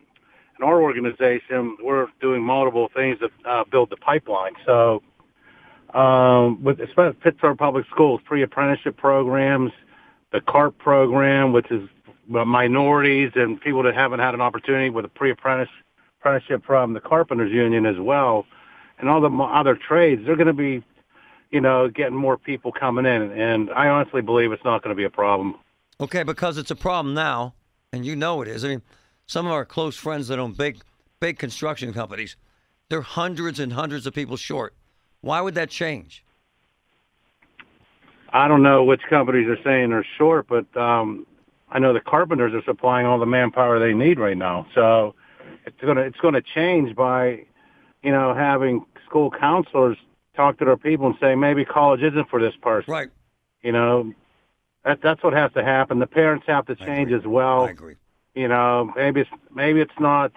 in 0.60 0.66
our 0.66 0.82
organization, 0.82 1.78
we're 1.82 2.08
doing 2.20 2.42
multiple 2.42 2.90
things 2.96 3.20
to 3.20 3.30
uh, 3.46 3.66
build 3.66 3.92
the 3.92 3.98
pipeline. 3.98 4.54
So, 4.66 5.04
um, 5.94 6.64
with 6.64 6.80
especially 6.80 7.14
Pittsburgh 7.22 7.58
Public 7.58 7.86
Schools, 7.92 8.20
pre-apprenticeship 8.26 8.98
programs, 8.98 9.72
the 10.32 10.42
CARP 10.42 10.78
program, 10.80 11.54
which 11.54 11.70
is 11.70 11.88
minorities 12.28 13.32
and 13.36 13.62
people 13.62 13.84
that 13.84 13.94
haven't 13.94 14.20
had 14.20 14.34
an 14.34 14.42
opportunity 14.42 14.90
with 14.90 15.06
a 15.06 15.10
pre-apprentice 15.10 15.70
apprenticeship 16.20 16.66
from 16.66 16.94
the 16.94 17.00
Carpenters 17.00 17.52
Union 17.52 17.86
as 17.86 18.00
well, 18.00 18.46
and 19.00 19.10
all 19.10 19.22
the 19.22 19.30
other 19.30 19.76
trades, 19.76 20.24
they're 20.26 20.36
going 20.36 20.48
to 20.48 20.54
be, 20.54 20.84
you 21.52 21.62
know, 21.62 21.88
getting 21.90 22.16
more 22.16 22.38
people 22.38 22.72
coming 22.72 23.06
in. 23.06 23.32
And 23.32 23.70
I 23.72 23.88
honestly 23.88 24.22
believe 24.22 24.52
it's 24.52 24.64
not 24.64 24.84
going 24.84 24.96
to 24.96 24.98
be 24.98 25.06
a 25.06 25.10
problem. 25.10 25.56
Okay, 26.00 26.24
because 26.24 26.58
it's 26.58 26.72
a 26.72 26.76
problem 26.76 27.14
now, 27.14 27.54
and 27.92 28.06
you 28.06 28.16
know 28.16 28.42
it 28.42 28.48
is. 28.48 28.64
I 28.64 28.70
mean, 28.70 28.82
some 29.26 29.46
of 29.46 29.52
our 29.52 29.66
close 29.66 29.96
friends 29.96 30.28
that 30.28 30.40
own 30.40 30.54
big, 30.54 30.80
big 31.20 31.40
construction 31.40 31.94
companies, 31.94 32.36
they're 32.90 33.02
hundreds 33.02 33.60
and 33.60 33.74
hundreds 33.74 34.06
of 34.06 34.14
people 34.14 34.38
short. 34.38 34.76
Why 35.22 35.42
would 35.42 35.56
that 35.56 35.70
change? 35.70 36.24
I 38.32 38.48
don't 38.48 38.62
know 38.62 38.84
which 38.84 39.02
companies 39.10 39.48
are 39.48 39.58
saying 39.64 39.90
they're 39.90 40.06
short, 40.18 40.48
but 40.48 40.66
um, 40.80 41.26
I 41.70 41.80
know 41.80 41.94
the 41.94 42.00
carpenters 42.00 42.54
are 42.54 42.64
supplying 42.64 43.06
all 43.06 43.20
the 43.20 43.26
manpower 43.26 43.80
they 43.80 43.94
need 43.94 44.20
right 44.20 44.38
now. 44.38 44.68
So 44.76 45.16
it's 45.66 45.80
gonna 45.82 46.02
it's 46.02 46.20
gonna 46.20 46.42
change 46.42 46.96
by, 46.96 47.46
you 48.08 48.14
know, 48.14 48.34
having 48.34 48.86
school 49.06 49.30
counselors 49.30 49.98
talk 50.34 50.58
to 50.60 50.64
their 50.64 50.78
people 50.78 51.08
and 51.08 51.16
say 51.20 51.36
maybe 51.36 51.66
college 51.66 52.02
isn't 52.02 52.30
for 52.30 52.40
this 52.40 52.54
person. 52.62 52.90
Right. 52.90 53.10
You 53.62 53.74
know, 53.74 54.14
that 54.86 55.02
that's 55.04 55.22
what 55.22 55.34
has 55.34 55.52
to 55.56 55.62
happen. 55.62 56.00
The 56.00 56.08
parents 56.08 56.46
have 56.48 56.66
to 56.68 56.76
change 56.78 57.12
as 57.12 57.28
well. 57.28 57.66
I 57.66 57.72
agree. 57.72 57.96
You 58.34 58.48
know, 58.48 58.94
maybe 58.96 59.20
it's 59.20 59.30
maybe 59.54 59.82
it's 59.82 60.00
not, 60.00 60.32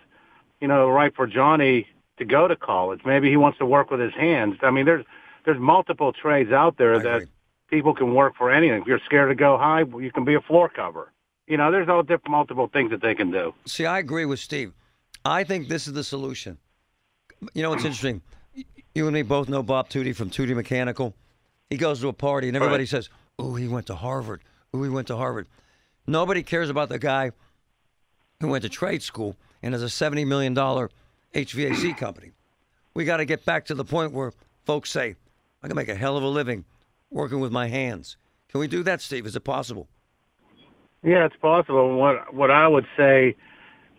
you 0.61 0.67
know, 0.67 0.89
right 0.89 1.15
for 1.15 1.29
Johnny 1.29 1.87
to 2.19 2.25
go 2.25 2.49
to 2.49 2.57
college. 2.57 3.03
Maybe 3.05 3.31
he 3.31 3.37
wants 3.37 3.59
to 3.59 3.67
work 3.67 3.93
with 3.93 4.01
his 4.01 4.15
hands. 4.15 4.57
I 4.63 4.73
mean, 4.73 4.85
there's 4.85 5.05
there's 5.45 5.61
multiple 5.61 6.13
trades 6.13 6.51
out 6.51 6.77
there 6.77 6.97
I 6.97 7.03
that 7.05 7.17
agree. 7.19 7.29
people 7.69 7.95
can 7.95 8.17
work 8.17 8.35
for 8.37 8.51
anything. 8.51 8.81
If 8.83 8.89
you're 8.89 9.05
scared 9.07 9.29
to 9.29 9.37
go 9.37 9.57
high, 9.59 9.85
you 9.85 10.11
can 10.11 10.25
be 10.25 10.35
a 10.35 10.41
floor 10.41 10.69
cover. 10.69 11.13
You 11.47 11.57
know, 11.57 11.71
there's 11.71 11.89
all 11.89 12.03
different 12.03 12.31
multiple 12.31 12.67
things 12.67 12.91
that 12.91 13.01
they 13.01 13.15
can 13.15 13.31
do. 13.31 13.55
See, 13.65 13.87
I 13.87 14.01
agree 14.01 14.25
with 14.25 14.41
Steve. 14.41 14.73
I 15.25 15.45
think 15.45 15.69
this 15.69 15.87
is 15.87 15.93
the 15.93 16.03
solution. 16.03 16.59
You 17.55 17.63
know, 17.63 17.71
what's 17.71 17.85
interesting. 17.85 18.23
You 18.95 19.07
and 19.07 19.15
me 19.15 19.23
both 19.23 19.49
know 19.49 19.63
Bob 19.63 19.89
Tudi 19.89 20.15
from 20.15 20.31
Tudi 20.31 20.55
Mechanical. 20.55 21.15
He 21.71 21.77
goes 21.77 22.01
to 22.01 22.09
a 22.09 22.13
party 22.13 22.49
and 22.49 22.57
everybody 22.57 22.83
Right. 22.83 22.89
says, 22.89 23.09
"Oh, 23.39 23.55
he 23.55 23.69
went 23.69 23.87
to 23.87 23.95
Harvard. 23.95 24.43
Oh, 24.75 24.83
he 24.83 24.89
went 24.91 25.07
to 25.09 25.17
Harvard." 25.17 25.47
Nobody 26.07 26.43
cares 26.43 26.69
about 26.69 26.89
the 26.89 26.99
guy 26.99 27.31
who 28.41 28.49
went 28.49 28.63
to 28.63 28.69
trade 28.69 29.03
school 29.03 29.37
and 29.63 29.73
has 29.75 29.83
a 29.83 29.89
seventy 29.89 30.25
million 30.25 30.55
dollar 30.55 30.91
HVAC 31.35 31.95
company. 31.97 32.33
We 32.95 33.05
got 33.05 33.19
to 33.19 33.25
get 33.25 33.45
back 33.45 33.65
to 33.67 33.75
the 33.75 33.85
point 33.85 34.13
where 34.13 34.33
folks 34.65 34.91
say, 34.91 35.15
"I 35.63 35.69
can 35.69 35.77
make 35.77 35.89
a 35.89 35.95
hell 35.95 36.17
of 36.17 36.25
a 36.25 36.29
living 36.29 36.65
working 37.11 37.39
with 37.41 37.53
my 37.53 37.69
hands." 37.69 38.17
Can 38.49 38.61
we 38.61 38.67
do 38.67 38.83
that, 38.83 39.01
Steve? 39.01 39.27
Is 39.27 39.37
it 39.37 39.45
possible? 39.45 39.89
Yeah, 41.05 41.25
it's 41.25 41.37
possible. 41.37 41.97
What 41.97 42.35
what 42.35 42.51
I 42.51 42.67
would 42.67 42.87
say 42.97 43.37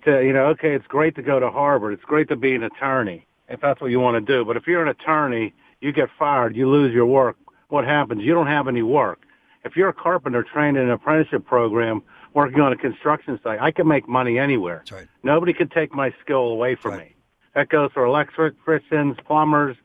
to 0.03 0.21
you 0.23 0.33
know, 0.33 0.47
okay, 0.47 0.75
it's 0.75 0.87
great 0.87 1.15
to 1.15 1.21
go 1.21 1.39
to 1.39 1.49
Harvard. 1.49 1.93
It's 1.93 2.03
great 2.03 2.27
to 2.27 2.35
be 2.35 2.53
an 2.53 2.63
attorney 2.63 3.25
if 3.51 3.61
that's 3.61 3.81
what 3.81 3.91
you 3.91 3.99
want 3.99 4.15
to 4.25 4.33
do. 4.33 4.45
But 4.45 4.57
if 4.57 4.67
you're 4.67 4.81
an 4.81 4.87
attorney, 4.87 5.53
you 5.81 5.91
get 5.91 6.09
fired, 6.17 6.55
you 6.55 6.69
lose 6.69 6.93
your 6.93 7.05
work. 7.05 7.37
What 7.69 7.85
happens? 7.85 8.21
You 8.23 8.33
don't 8.33 8.47
have 8.47 8.67
any 8.67 8.81
work. 8.81 9.19
If 9.63 9.75
you're 9.75 9.89
a 9.89 9.93
carpenter 9.93 10.43
trained 10.43 10.77
in 10.77 10.83
an 10.83 10.91
apprenticeship 10.91 11.45
program 11.45 12.01
working 12.33 12.59
on 12.61 12.71
a 12.73 12.77
construction 12.77 13.39
site, 13.43 13.59
I 13.61 13.71
can 13.71 13.87
make 13.87 14.07
money 14.07 14.39
anywhere. 14.39 14.77
That's 14.79 14.91
right. 14.91 15.07
Nobody 15.23 15.53
can 15.53 15.69
take 15.69 15.93
my 15.93 16.13
skill 16.21 16.47
away 16.47 16.75
from 16.75 16.91
Right. 16.93 16.99
me. 17.09 17.15
That 17.53 17.69
goes 17.69 17.91
for 17.93 18.05
electricians, 18.05 19.17
plumbers, 19.25 19.75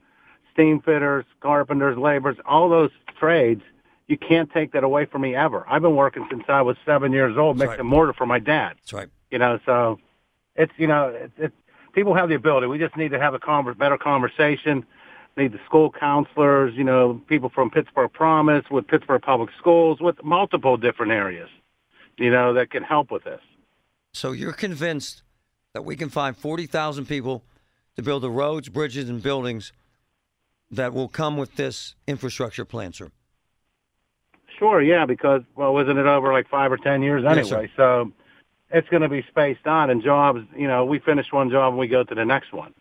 steam 0.52 0.80
fitters, 0.80 1.24
carpenters, 1.40 1.98
laborers, 1.98 2.36
all 2.46 2.68
those 2.68 2.90
trades. 3.18 3.62
You 4.06 4.16
can't 4.16 4.50
take 4.52 4.72
that 4.72 4.84
away 4.84 5.04
from 5.06 5.22
me 5.22 5.34
ever. 5.34 5.64
I've 5.68 5.82
been 5.82 5.96
working 5.96 6.26
since 6.30 6.44
I 6.48 6.62
was 6.62 6.76
seven 6.86 7.12
years 7.12 7.36
old, 7.36 7.58
That's 7.58 7.70
mixing 7.70 7.86
right. 7.86 7.90
mortar 7.90 8.12
for 8.12 8.24
my 8.26 8.38
dad. 8.38 8.76
That's 8.76 8.92
right. 8.92 9.08
You 9.32 9.38
know, 9.38 9.58
so 9.66 9.98
it's 10.54 10.72
you 10.76 10.86
know, 10.86 11.08
it, 11.08 11.32
it, 11.36 11.52
people 11.96 12.14
have 12.14 12.28
the 12.28 12.36
ability. 12.36 12.68
We 12.68 12.78
just 12.78 12.96
need 12.96 13.10
to 13.10 13.18
have 13.18 13.34
a 13.34 13.40
conver- 13.40 13.76
better 13.76 13.98
conversation. 13.98 14.84
Need 15.36 15.52
the 15.52 15.60
school 15.66 15.90
counselors, 15.90 16.74
you 16.76 16.84
know, 16.84 17.20
people 17.26 17.50
from 17.52 17.70
Pittsburgh 17.70 18.12
Promise, 18.12 18.64
with 18.70 18.86
Pittsburgh 18.86 19.22
Public 19.22 19.50
Schools, 19.58 19.98
with 20.00 20.22
multiple 20.22 20.76
different 20.76 21.12
areas, 21.12 21.48
you 22.16 22.30
know, 22.30 22.54
that 22.54 22.70
can 22.70 22.82
help 22.82 23.10
with 23.10 23.24
this. 23.24 23.40
So 24.14 24.32
you're 24.32 24.52
convinced 24.52 25.22
that 25.74 25.82
we 25.82 25.96
can 25.96 26.08
find 26.08 26.36
40,000 26.36 27.06
people 27.06 27.42
to 27.96 28.02
build 28.02 28.22
the 28.22 28.30
roads, 28.30 28.68
bridges, 28.68 29.10
and 29.10 29.22
buildings 29.22 29.72
that 30.70 30.94
will 30.94 31.08
come 31.08 31.36
with 31.36 31.56
this 31.56 31.94
infrastructure 32.06 32.64
plan, 32.64 32.92
sir? 32.92 33.10
Sure, 34.58 34.80
yeah, 34.80 35.04
because 35.04 35.42
well, 35.54 35.74
wasn't 35.74 35.98
it 35.98 36.06
over 36.06 36.32
like 36.32 36.48
five 36.48 36.72
or 36.72 36.78
ten 36.78 37.02
years 37.02 37.24
Yes, 37.24 37.50
anyway? 37.52 37.70
so 37.76 38.10
it's 38.70 38.88
going 38.88 39.02
to 39.02 39.08
be 39.08 39.22
spaced 39.28 39.66
out 39.66 39.90
and 39.90 40.02
jobs. 40.02 40.40
You 40.56 40.66
know, 40.68 40.84
we 40.84 40.98
finish 40.98 41.32
one 41.32 41.50
job 41.50 41.72
and 41.72 41.78
we 41.78 41.86
go 41.88 42.02
to 42.04 42.14
the 42.14 42.24
next 42.24 42.52
one. 42.52 42.74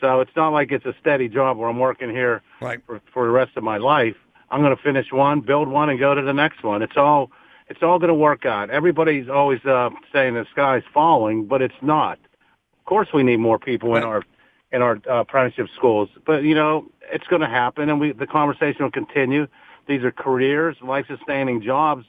So 0.00 0.20
it's 0.20 0.30
not 0.36 0.50
like 0.50 0.70
it's 0.70 0.86
a 0.86 0.94
steady 1.00 1.28
job 1.28 1.56
where 1.56 1.68
I'm 1.68 1.78
working 1.78 2.10
here 2.10 2.42
Right. 2.60 2.80
for 2.86 3.00
for 3.12 3.24
the 3.26 3.32
rest 3.32 3.56
of 3.56 3.64
my 3.64 3.78
life. 3.78 4.16
I'm 4.50 4.60
going 4.62 4.74
to 4.76 4.82
finish 4.82 5.12
one, 5.12 5.40
build 5.40 5.68
one, 5.68 5.90
and 5.90 5.98
go 5.98 6.14
to 6.14 6.22
the 6.22 6.32
next 6.32 6.62
one. 6.62 6.82
It's 6.82 6.96
all 6.96 7.30
it's 7.68 7.82
all 7.82 7.98
going 7.98 8.08
to 8.08 8.14
work 8.14 8.46
out. 8.46 8.70
Everybody's 8.70 9.28
always 9.28 9.64
uh, 9.64 9.90
saying 10.12 10.34
the 10.34 10.46
sky's 10.52 10.84
falling, 10.94 11.46
but 11.46 11.60
it's 11.62 11.74
not. 11.82 12.18
Of 12.78 12.84
course, 12.86 13.08
we 13.12 13.22
need 13.22 13.38
more 13.38 13.58
people 13.58 13.94
in 13.96 14.02
our 14.04 14.22
in 14.72 14.82
our 14.82 15.00
uh, 15.08 15.20
apprenticeship 15.20 15.68
schools, 15.74 16.10
but 16.26 16.42
you 16.44 16.54
know 16.54 16.86
it's 17.12 17.26
going 17.26 17.40
to 17.42 17.48
happen, 17.48 17.88
and 17.88 17.98
we 18.00 18.12
the 18.12 18.26
conversation 18.26 18.84
will 18.84 18.90
continue. 18.92 19.46
These 19.86 20.04
are 20.04 20.12
careers, 20.12 20.76
life-sustaining 20.82 21.62
jobs, 21.62 22.04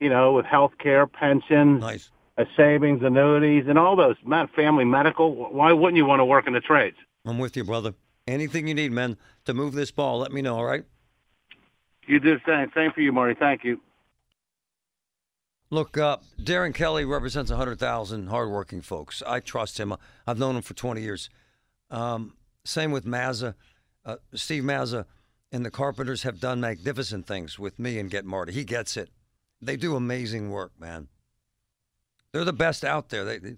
you 0.00 0.10
know, 0.10 0.32
with 0.34 0.44
health 0.44 0.72
care, 0.78 1.06
pensions, 1.06 1.80
Nice. 1.80 2.10
Uh, 2.38 2.44
savings, 2.56 3.02
annuities, 3.02 3.64
and 3.68 3.78
all 3.78 3.96
those. 3.96 4.16
Med- 4.24 4.50
family 4.50 4.84
medical. 4.84 5.34
Why 5.52 5.72
wouldn't 5.72 5.96
you 5.96 6.06
want 6.06 6.20
to 6.20 6.24
work 6.24 6.46
in 6.46 6.52
the 6.52 6.60
trades? 6.60 6.96
I'm 7.24 7.38
with 7.38 7.56
you, 7.56 7.64
brother. 7.64 7.94
Anything 8.26 8.68
you 8.68 8.74
need, 8.74 8.92
man, 8.92 9.16
to 9.44 9.54
move 9.54 9.74
this 9.74 9.90
ball, 9.90 10.18
let 10.18 10.32
me 10.32 10.42
know, 10.42 10.56
all 10.56 10.64
right? 10.64 10.84
You 12.06 12.20
do 12.20 12.34
the 12.34 12.40
same. 12.46 12.70
Same 12.74 12.92
for 12.92 13.00
you, 13.00 13.12
Marty. 13.12 13.34
Thank 13.38 13.64
you. 13.64 13.80
Look, 15.70 15.96
uh, 15.96 16.18
Darren 16.38 16.74
Kelly 16.74 17.04
represents 17.04 17.50
100,000 17.50 18.26
hardworking 18.26 18.82
folks. 18.82 19.22
I 19.26 19.40
trust 19.40 19.78
him. 19.78 19.94
I've 20.26 20.38
known 20.38 20.56
him 20.56 20.62
for 20.62 20.74
20 20.74 21.00
years. 21.00 21.30
Um, 21.90 22.34
same 22.64 22.92
with 22.92 23.06
Mazza. 23.06 23.54
Uh, 24.04 24.16
Steve 24.34 24.64
Mazza 24.64 25.06
and 25.50 25.64
the 25.64 25.70
Carpenters 25.70 26.24
have 26.24 26.40
done 26.40 26.60
magnificent 26.60 27.26
things 27.26 27.58
with 27.58 27.78
me 27.78 27.98
and 27.98 28.10
Get 28.10 28.24
Marty. 28.24 28.52
He 28.52 28.64
gets 28.64 28.96
it. 28.96 29.10
They 29.60 29.76
do 29.76 29.96
amazing 29.96 30.50
work, 30.50 30.72
man. 30.78 31.08
They're 32.32 32.44
the 32.44 32.52
best 32.52 32.84
out 32.84 33.10
there. 33.10 33.24
They, 33.24 33.38
they 33.38 33.56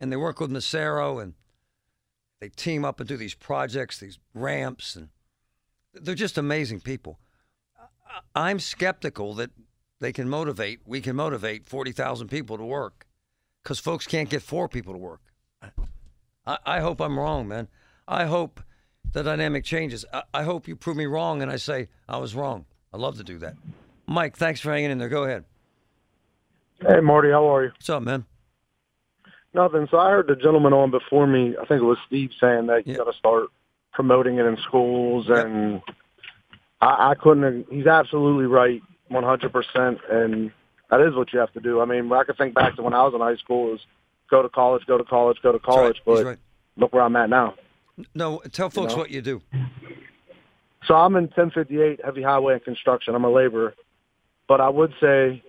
and 0.00 0.12
they 0.12 0.16
work 0.16 0.40
with 0.40 0.50
Nacero 0.50 1.22
and 1.22 1.34
they 2.40 2.48
team 2.48 2.84
up 2.84 3.00
and 3.00 3.08
do 3.08 3.16
these 3.16 3.34
projects, 3.34 3.98
these 3.98 4.18
ramps, 4.34 4.96
and 4.96 5.08
they're 5.94 6.14
just 6.14 6.36
amazing 6.36 6.80
people. 6.80 7.18
I'm 8.34 8.58
skeptical 8.58 9.34
that 9.34 9.50
they 10.00 10.12
can 10.12 10.28
motivate, 10.28 10.80
we 10.86 11.00
can 11.00 11.16
motivate 11.16 11.66
40,000 11.66 12.28
people 12.28 12.58
to 12.58 12.64
work 12.64 13.06
because 13.62 13.78
folks 13.78 14.06
can't 14.06 14.28
get 14.28 14.42
four 14.42 14.68
people 14.68 14.92
to 14.92 14.98
work. 14.98 15.20
I, 16.46 16.58
I 16.64 16.80
hope 16.80 17.00
I'm 17.00 17.18
wrong, 17.18 17.48
man. 17.48 17.68
I 18.06 18.26
hope 18.26 18.60
the 19.12 19.22
dynamic 19.22 19.64
changes. 19.64 20.04
I, 20.12 20.22
I 20.34 20.42
hope 20.42 20.68
you 20.68 20.76
prove 20.76 20.96
me 20.96 21.06
wrong 21.06 21.42
and 21.42 21.50
I 21.50 21.56
say 21.56 21.88
I 22.08 22.18
was 22.18 22.34
wrong. 22.34 22.66
I 22.92 22.98
love 22.98 23.16
to 23.16 23.24
do 23.24 23.38
that. 23.38 23.54
Mike, 24.06 24.36
thanks 24.36 24.60
for 24.60 24.70
hanging 24.70 24.90
in 24.90 24.98
there. 24.98 25.08
Go 25.08 25.24
ahead. 25.24 25.44
Hey, 26.80 27.00
Marty, 27.00 27.30
how 27.30 27.46
are 27.54 27.64
you? 27.64 27.70
What's 27.70 27.88
up, 27.88 28.02
man? 28.02 28.24
Nothing. 29.54 29.88
So 29.90 29.98
I 29.98 30.10
heard 30.10 30.26
the 30.28 30.36
gentleman 30.36 30.72
on 30.72 30.90
before 30.90 31.26
me. 31.26 31.54
I 31.60 31.64
think 31.64 31.80
it 31.80 31.84
was 31.86 31.98
Steve 32.06 32.30
saying 32.40 32.66
that 32.66 32.86
you 32.86 32.92
Yeah. 32.92 32.98
got 32.98 33.10
to 33.10 33.18
start 33.18 33.48
promoting 33.92 34.36
it 34.38 34.44
in 34.44 34.56
schools, 34.58 35.26
Yep. 35.28 35.46
and 35.46 35.82
I, 36.82 37.10
I 37.10 37.14
couldn't. 37.14 37.66
He's 37.70 37.86
absolutely 37.86 38.44
right, 38.44 38.82
one 39.08 39.24
hundred 39.24 39.52
percent, 39.52 39.98
and 40.10 40.52
that 40.90 41.00
is 41.00 41.14
what 41.14 41.32
you 41.32 41.38
have 41.38 41.52
to 41.54 41.60
do. 41.60 41.80
I 41.80 41.86
mean, 41.86 42.12
I 42.12 42.24
can 42.24 42.34
think 42.34 42.54
back 42.54 42.76
to 42.76 42.82
when 42.82 42.92
I 42.92 43.02
was 43.04 43.14
in 43.14 43.20
high 43.20 43.36
school: 43.36 43.74
is 43.74 43.80
go 44.30 44.42
to 44.42 44.48
college, 44.50 44.84
go 44.86 44.98
to 44.98 45.04
college, 45.04 45.38
go 45.42 45.52
to 45.52 45.58
That's 45.58 45.68
right. 45.68 45.74
college. 45.74 46.02
But 46.04 46.24
right. 46.26 46.38
look 46.76 46.92
where 46.92 47.02
I'm 47.02 47.16
at 47.16 47.30
now. 47.30 47.54
No, 48.14 48.42
tell 48.52 48.68
folks 48.68 48.92
know? 48.92 48.98
what 48.98 49.10
you 49.10 49.22
do. 49.22 49.40
So 50.86 50.94
I'm 50.94 51.16
in 51.16 51.24
1058 51.24 52.04
heavy 52.04 52.22
highway 52.22 52.52
and 52.54 52.62
construction. 52.62 53.14
I'm 53.14 53.24
a 53.24 53.30
laborer, 53.30 53.72
but 54.46 54.60
I 54.60 54.68
would 54.68 54.92
say 55.00 55.42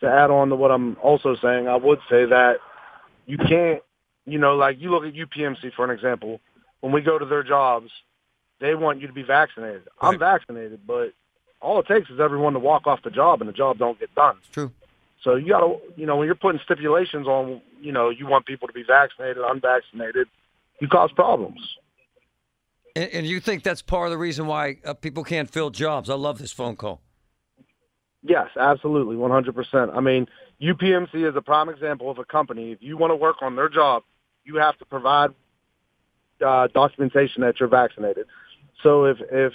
to 0.00 0.06
add 0.06 0.30
on 0.30 0.50
to 0.50 0.56
what 0.56 0.70
I'm 0.70 0.96
also 1.02 1.36
saying, 1.36 1.68
I 1.68 1.76
would 1.76 2.00
say 2.10 2.26
that 2.26 2.56
you 3.26 3.38
can't, 3.38 3.82
you 4.24 4.38
know, 4.38 4.56
like 4.56 4.80
you 4.80 4.90
look 4.90 5.04
at 5.04 5.14
UPMC 5.14 5.72
for 5.74 5.84
an 5.84 5.90
example. 5.90 6.40
When 6.80 6.92
we 6.92 7.00
go 7.00 7.18
to 7.18 7.24
their 7.24 7.42
jobs, 7.42 7.90
they 8.60 8.74
want 8.74 9.00
you 9.00 9.06
to 9.06 9.12
be 9.12 9.22
vaccinated. 9.22 9.88
I'm 10.00 10.18
vaccinated, 10.18 10.80
but 10.86 11.12
all 11.60 11.80
it 11.80 11.86
takes 11.86 12.10
is 12.10 12.20
everyone 12.20 12.52
to 12.52 12.58
walk 12.58 12.86
off 12.86 13.02
the 13.02 13.10
job, 13.10 13.40
and 13.40 13.48
the 13.48 13.52
job 13.52 13.78
don't 13.78 13.98
get 13.98 14.14
done. 14.14 14.36
It's 14.40 14.48
true. 14.48 14.72
So 15.22 15.34
you 15.34 15.48
got 15.48 15.60
to, 15.60 15.78
you 15.96 16.06
know, 16.06 16.16
when 16.16 16.26
you're 16.26 16.36
putting 16.36 16.60
stipulations 16.64 17.26
on, 17.26 17.60
you 17.80 17.90
know, 17.90 18.10
you 18.10 18.26
want 18.26 18.46
people 18.46 18.68
to 18.68 18.74
be 18.74 18.84
vaccinated, 18.84 19.38
unvaccinated, 19.38 20.28
you 20.80 20.88
cause 20.88 21.10
problems. 21.12 21.58
And, 22.94 23.10
and 23.10 23.26
you 23.26 23.40
think 23.40 23.62
that's 23.62 23.82
part 23.82 24.06
of 24.06 24.10
the 24.12 24.18
reason 24.18 24.46
why 24.46 24.78
uh, 24.84 24.94
people 24.94 25.24
can't 25.24 25.50
fill 25.50 25.70
jobs? 25.70 26.08
I 26.08 26.14
love 26.14 26.38
this 26.38 26.52
phone 26.52 26.76
call. 26.76 27.00
Yes, 28.28 28.48
absolutely, 28.58 29.16
100%. 29.16 29.96
I 29.96 30.00
mean, 30.00 30.26
UPMC 30.60 31.28
is 31.28 31.36
a 31.36 31.42
prime 31.42 31.68
example 31.68 32.10
of 32.10 32.18
a 32.18 32.24
company. 32.24 32.72
If 32.72 32.78
you 32.82 32.96
want 32.96 33.12
to 33.12 33.16
work 33.16 33.36
on 33.40 33.56
their 33.56 33.68
job, 33.68 34.02
you 34.44 34.56
have 34.56 34.76
to 34.78 34.84
provide 34.84 35.30
uh, 36.44 36.68
documentation 36.68 37.42
that 37.42 37.60
you're 37.60 37.68
vaccinated. 37.68 38.26
So 38.82 39.04
if 39.04 39.18
if 39.30 39.52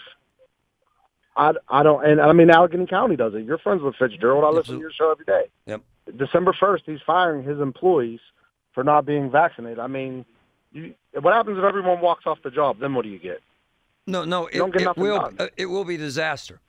I, 1.35 1.53
I 1.69 1.83
don't, 1.83 2.05
and 2.05 2.19
I 2.19 2.33
mean, 2.33 2.49
Allegheny 2.49 2.85
County 2.87 3.15
does 3.15 3.33
it. 3.33 3.43
You're 3.43 3.57
friends 3.57 3.81
with 3.81 3.95
Fitzgerald. 3.95 4.43
I 4.43 4.49
listen 4.49 4.75
to 4.75 4.81
your 4.81 4.91
show 4.91 5.11
every 5.11 5.25
day. 5.25 5.49
Yep. 5.65 5.81
December 6.17 6.53
1st, 6.53 6.81
he's 6.85 6.99
firing 7.05 7.43
his 7.43 7.59
employees 7.59 8.19
for 8.73 8.83
not 8.83 9.05
being 9.05 9.31
vaccinated. 9.31 9.79
I 9.79 9.87
mean, 9.87 10.25
you, 10.73 10.93
what 11.19 11.33
happens 11.33 11.57
if 11.57 11.63
everyone 11.63 12.01
walks 12.01 12.25
off 12.25 12.39
the 12.43 12.51
job? 12.51 12.79
Then 12.79 12.93
what 12.93 13.03
do 13.03 13.09
you 13.09 13.19
get? 13.19 13.39
No, 14.07 14.25
no, 14.25 14.47
it, 14.47 14.57
don't 14.57 14.73
get 14.73 14.81
it 14.81 14.97
will 14.97 15.19
done. 15.19 15.35
uh, 15.39 15.47
it 15.55 15.67
will 15.67 15.85
be 15.85 15.95
disaster 15.95 16.59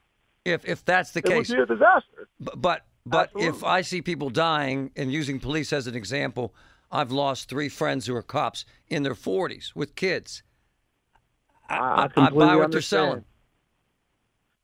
if 0.44 0.64
if 0.64 0.85
that's 0.85 1.12
the 1.12 1.22
case, 1.22 1.50
It 1.50 1.59
would 1.59 1.68
be 1.68 1.72
a 1.74 1.76
disaster. 1.76 2.28
But 2.40 2.61
but, 2.61 2.83
but 3.05 3.31
if 3.37 3.64
I 3.64 3.83
see 3.83 4.02
people 4.02 4.31
dying 4.31 4.90
and 4.96 5.12
using 5.12 5.40
police 5.40 5.72
as 5.72 5.87
an 5.87 5.94
example, 5.94 6.55
I've 6.90 7.11
lost 7.11 7.48
three 7.48 7.68
friends 7.68 8.07
who 8.07 8.14
are 8.14 8.22
cops 8.22 8.64
in 8.88 9.02
their 9.02 9.14
40s 9.14 9.74
with 9.74 9.94
kids. 9.94 10.42
I, 11.68 11.76
I, 12.16 12.26
I 12.26 12.31
buy 12.31 12.57
what 12.57 12.64
understand. 12.64 12.72
they're 12.72 12.81
selling. 12.83 13.24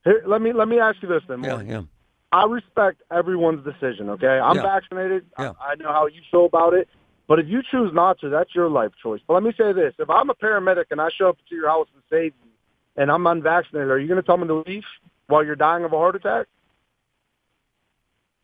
Here, 0.05 0.23
let 0.27 0.43
me 0.43 0.53
let 0.53 0.69
me 0.69 0.79
ask 0.79 1.03
you 1.03 1.09
this 1.09 1.23
then. 1.29 1.43
Yeah, 1.43 1.63
yeah. 1.63 1.83
I 2.31 2.45
respect 2.45 3.03
everyone's 3.11 3.65
decision. 3.65 4.11
Okay, 4.11 4.27
I'm 4.27 4.57
Yeah. 4.57 4.63
vaccinated. 4.63 5.27
I- 5.37 5.45
Yeah. 5.45 5.53
I, 5.61 5.75
know 5.77 5.89
how 5.93 6.07
you 6.07 6.21
feel 6.31 6.45
about 6.45 6.75
it. 6.75 6.89
But 7.27 7.39
if 7.39 7.47
you 7.47 7.63
choose 7.71 7.93
not 7.93 8.19
to, 8.21 8.29
that's 8.31 8.55
your 8.55 8.69
life 8.71 8.93
choice. 9.03 9.21
But 9.27 9.35
let 9.35 9.43
me 9.43 9.53
say 9.57 9.73
this: 9.73 9.95
if 9.99 10.09
I'm 10.11 10.31
a 10.31 10.35
paramedic 10.35 10.87
and 10.91 11.01
I 11.01 11.09
show 11.11 11.29
up 11.29 11.39
to 11.49 11.55
your 11.55 11.69
house 11.69 11.89
and 11.95 12.03
save 12.11 12.33
you, 12.43 12.51
and 12.97 13.11
I'm 13.11 13.27
unvaccinated, 13.27 13.91
are 13.91 13.99
you 13.99 14.09
going 14.09 14.21
to 14.21 14.27
tell 14.27 14.37
me 14.39 14.47
to 14.47 14.63
leave 14.67 14.85
while 15.29 15.45
you're 15.45 15.57
dying 15.57 15.85
of 15.85 15.93
a 15.93 15.97
heart 15.97 16.17
attack? 16.17 16.47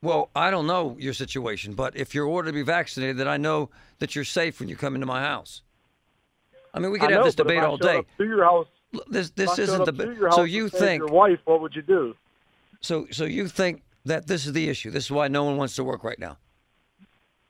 Well, 0.02 0.30
I 0.36 0.50
don't 0.50 0.66
know 0.66 0.96
your 0.98 1.14
situation, 1.14 1.72
but 1.74 1.96
if 1.96 2.14
you're 2.14 2.26
ordered 2.26 2.50
to 2.50 2.52
be 2.52 2.62
vaccinated, 2.62 3.16
then 3.16 3.26
I 3.26 3.38
know 3.38 3.70
that 3.98 4.14
you're 4.14 4.24
safe 4.24 4.60
when 4.60 4.68
you 4.68 4.76
come 4.76 4.94
into 4.94 5.06
my 5.06 5.22
house. 5.22 5.62
I 6.74 6.78
mean, 6.78 6.90
we 6.90 6.98
could 6.98 7.10
have 7.10 7.24
this 7.24 7.34
debate 7.34 7.60
all 7.60 7.78
day. 7.78 8.02
To 8.18 8.24
your 8.24 8.44
house, 8.44 8.66
This 9.08 9.30
this 9.30 9.58
isn't 9.58 9.84
the 9.86 10.30
so 10.32 10.42
you 10.42 10.68
think 10.68 11.00
your 11.00 11.08
wife? 11.08 11.38
What 11.44 11.60
would 11.62 11.74
you 11.74 11.82
do? 11.82 12.14
so 12.80 13.06
so 13.10 13.24
you 13.24 13.48
think 13.48 13.82
that 14.04 14.26
this 14.26 14.44
is 14.44 14.52
the 14.52 14.68
issue. 14.68 14.90
This 14.90 15.04
is 15.04 15.10
why 15.10 15.28
no 15.28 15.44
one 15.44 15.56
wants 15.56 15.74
to 15.76 15.84
work 15.84 16.04
right 16.04 16.18
now. 16.18 16.36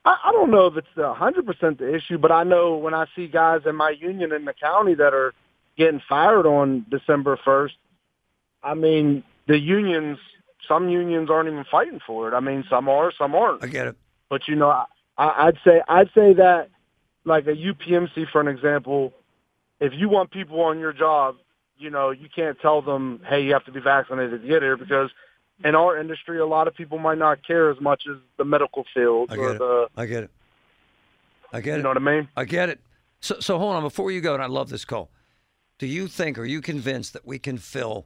I, 0.05 0.15
I 0.25 0.31
don't 0.31 0.49
know 0.51 0.67
if 0.67 0.77
it's 0.77 0.87
hundred 0.95 1.45
percent 1.45 1.79
the 1.79 1.93
issue, 1.93 2.17
but 2.17 2.31
I 2.31 2.43
know 2.43 2.77
when 2.77 2.93
I 2.93 3.05
see 3.15 3.27
guys 3.27 3.61
in 3.65 3.75
my 3.75 3.89
union 3.89 4.31
in 4.31 4.45
the 4.45 4.53
county 4.53 4.93
that 4.93 5.13
are 5.13 5.33
getting 5.77 6.01
fired 6.07 6.45
on 6.45 6.85
December 6.89 7.37
first. 7.43 7.75
I 8.65 8.73
mean, 8.73 9.23
the 9.47 9.57
unions. 9.57 10.17
Some 10.67 10.89
unions 10.89 11.29
aren't 11.29 11.47
even 11.47 11.63
fighting 11.69 11.99
for 12.05 12.27
it. 12.27 12.33
I 12.33 12.39
mean, 12.39 12.63
some 12.67 12.89
are, 12.89 13.11
some 13.15 13.35
aren't. 13.35 13.63
I 13.63 13.67
get 13.67 13.85
it. 13.85 13.95
But 14.29 14.47
you 14.47 14.55
know, 14.55 14.69
I, 14.69 14.85
I'd 15.17 15.57
say 15.63 15.81
I'd 15.87 16.09
say 16.15 16.33
that 16.33 16.69
like 17.23 17.45
a 17.47 17.55
UPMC, 17.55 18.29
for 18.31 18.41
an 18.41 18.47
example, 18.47 19.13
if 19.79 19.93
you 19.93 20.09
want 20.09 20.31
people 20.31 20.61
on 20.61 20.79
your 20.79 20.93
job, 20.93 21.35
you 21.77 21.89
know, 21.89 22.11
you 22.11 22.29
can't 22.33 22.59
tell 22.59 22.81
them, 22.81 23.21
hey, 23.27 23.43
you 23.43 23.53
have 23.53 23.65
to 23.65 23.71
be 23.71 23.79
vaccinated 23.79 24.41
to 24.41 24.47
get 24.47 24.61
here 24.61 24.77
because 24.77 25.09
in 25.63 25.75
our 25.75 25.97
industry, 25.99 26.39
a 26.39 26.45
lot 26.45 26.67
of 26.67 26.75
people 26.75 26.97
might 26.97 27.17
not 27.17 27.45
care 27.45 27.69
as 27.69 27.79
much 27.79 28.03
as 28.09 28.17
the 28.37 28.45
medical 28.45 28.85
field 28.93 29.31
I 29.31 29.35
or 29.35 29.47
get 29.47 29.55
it. 29.55 29.59
the, 29.59 29.87
I 29.97 30.05
get 30.05 30.23
it. 30.23 30.31
I 31.51 31.61
get 31.61 31.73
you 31.73 31.79
it. 31.79 31.83
know 31.83 31.89
what 31.89 31.97
I 31.97 32.01
mean? 32.01 32.27
I 32.35 32.45
get 32.45 32.69
it. 32.69 32.79
So, 33.19 33.39
so 33.39 33.57
hold 33.57 33.75
on 33.75 33.83
before 33.83 34.11
you 34.11 34.21
go, 34.21 34.33
and 34.33 34.43
I 34.43 34.47
love 34.47 34.69
this 34.69 34.85
call. 34.85 35.09
Do 35.77 35.87
you 35.87 36.07
think, 36.07 36.37
are 36.37 36.45
you 36.45 36.61
convinced 36.61 37.13
that 37.13 37.25
we 37.25 37.39
can 37.39 37.57
fill 37.57 38.05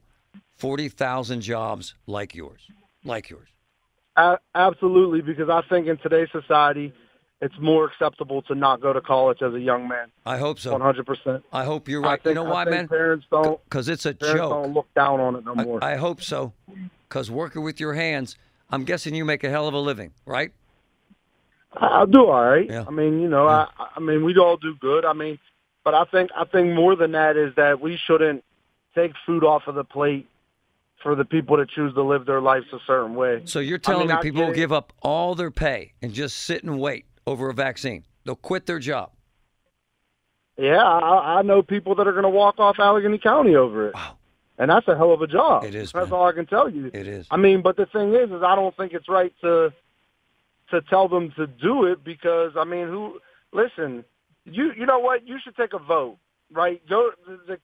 forty 0.57 0.89
thousand 0.89 1.41
jobs 1.41 1.95
like 2.07 2.35
yours, 2.35 2.61
like 3.03 3.29
yours? 3.29 3.47
A- 4.17 4.39
absolutely, 4.55 5.21
because 5.21 5.49
I 5.49 5.61
think 5.69 5.87
in 5.87 5.97
today's 5.97 6.29
society, 6.31 6.91
it's 7.41 7.55
more 7.59 7.85
acceptable 7.85 8.41
to 8.43 8.55
not 8.55 8.81
go 8.81 8.91
to 8.91 8.99
college 8.99 9.41
as 9.41 9.53
a 9.53 9.59
young 9.61 9.87
man. 9.87 10.07
I 10.25 10.37
hope 10.37 10.59
so. 10.59 10.71
One 10.73 10.81
hundred 10.81 11.05
percent. 11.05 11.43
I 11.53 11.63
hope 11.63 11.87
you're 11.87 12.03
I 12.05 12.09
right. 12.09 12.23
think- 12.23 12.35
you 12.37 12.43
know 12.43 12.47
I 12.47 12.51
why, 12.51 12.65
man? 12.65 12.87
Parents 12.87 13.25
don't. 13.31 13.63
Because 13.63 13.87
it's 13.87 14.05
a 14.05 14.13
Parents 14.13 14.37
joke. 14.39 14.51
don't 14.63 14.73
look 14.73 14.93
down 14.93 15.19
on 15.19 15.35
it 15.35 15.45
no 15.45 15.55
more. 15.55 15.83
I, 15.83 15.95
hope 15.95 16.21
so. 16.21 16.51
Because 17.07 17.31
working 17.31 17.63
with 17.63 17.79
your 17.79 17.93
hands, 17.93 18.35
I'm 18.69 18.83
guessing 18.83 19.15
you 19.15 19.23
make 19.25 19.43
a 19.43 19.49
hell 19.49 19.67
of 19.67 19.73
a 19.73 19.79
living, 19.79 20.11
right? 20.25 20.51
I- 21.73 22.05
do 22.05 22.25
all 22.25 22.43
right. 22.43 22.67
Yeah. 22.69 22.83
I 22.87 22.91
mean, 22.91 23.21
you 23.21 23.29
know, 23.29 23.47
I 23.47 23.67
I 23.95 23.99
mean, 23.99 24.23
we 24.25 24.35
all 24.37 24.57
do 24.57 24.75
good. 24.81 25.05
I 25.05 25.13
mean, 25.13 25.39
but 25.85 25.93
I 25.93 26.03
think 26.05 26.31
I 26.35 26.43
think 26.45 26.73
more 26.73 26.95
than 26.95 27.11
that 27.13 27.37
is 27.37 27.53
that 27.55 27.79
we 27.79 27.95
shouldn't 27.97 28.43
take 28.95 29.12
food 29.25 29.43
off 29.43 29.63
of 29.67 29.75
the 29.75 29.84
plate 29.84 30.28
for 31.02 31.15
the 31.15 31.25
people 31.25 31.58
to 31.58 31.65
choose 31.65 31.93
to 31.93 32.04
live 32.04 32.25
their 32.25 32.41
lives 32.41 32.65
a 32.73 32.80
certain 32.86 33.15
way. 33.15 33.41
So 33.45 33.60
you're 33.60 33.78
telling 33.78 34.08
mean, 34.08 34.17
me 34.17 34.21
people 34.21 34.45
will 34.45 34.54
give 34.54 34.71
up 34.71 34.93
all 35.02 35.36
their 35.36 35.52
pay 35.52 35.93
and 36.02 36.13
just 36.13 36.38
sit 36.38 36.63
and 36.63 36.80
wait 36.80 37.06
over 37.25 37.49
a 37.49 37.54
vaccine? 37.54 38.06
They'll 38.25 38.36
quit 38.36 38.65
their 38.65 38.80
job. 38.80 39.12
Yeah, 40.58 40.84
I, 40.84 41.39
I 41.39 41.41
know 41.41 41.62
people 41.62 41.95
that 41.95 42.08
are 42.08 42.12
going 42.12 42.23
to 42.23 42.30
walk 42.30 42.60
off 42.60 42.80
Allegheny 42.80 43.17
County 43.17 43.56
over 43.56 43.88
it. 43.88 43.95
Wow. 43.95 44.17
And 44.58 44.69
that's 44.69 44.86
a 44.89 44.97
hell 44.97 45.13
of 45.13 45.21
a 45.21 45.28
job. 45.28 45.63
It 45.63 45.73
is, 45.73 45.93
That's 45.93 46.10
man. 46.10 46.19
all 46.19 46.28
I 46.28 46.34
can 46.34 46.45
tell 46.45 46.69
you. 46.69 46.91
It 46.93 47.08
is. 47.08 47.25
I 47.32 47.38
mean, 47.38 47.62
but 47.62 47.78
the 47.78 47.86
thing 47.86 48.13
is, 48.13 48.30
is 48.30 48.43
I 48.43 48.56
don't 48.56 48.75
think 48.75 48.91
it's 48.91 49.08
right 49.08 49.34
to 49.41 49.73
to 50.71 50.82
tell 50.82 51.08
them 51.08 51.32
to 51.38 51.47
do 51.47 51.86
it 51.86 52.04
because 52.04 52.52
I 52.58 52.65
mean, 52.65 52.88
who? 52.88 53.19
Listen, 53.54 54.04
you 54.43 54.73
you 54.78 54.86
know 54.86 54.99
what? 54.99 55.25
You 55.25 55.38
should 55.41 55.56
take 55.56 55.71
a 55.71 55.80
vote, 55.80 56.17
right? 56.52 56.82
Go 56.89 57.12
the, 57.25 57.39
the 57.47 57.58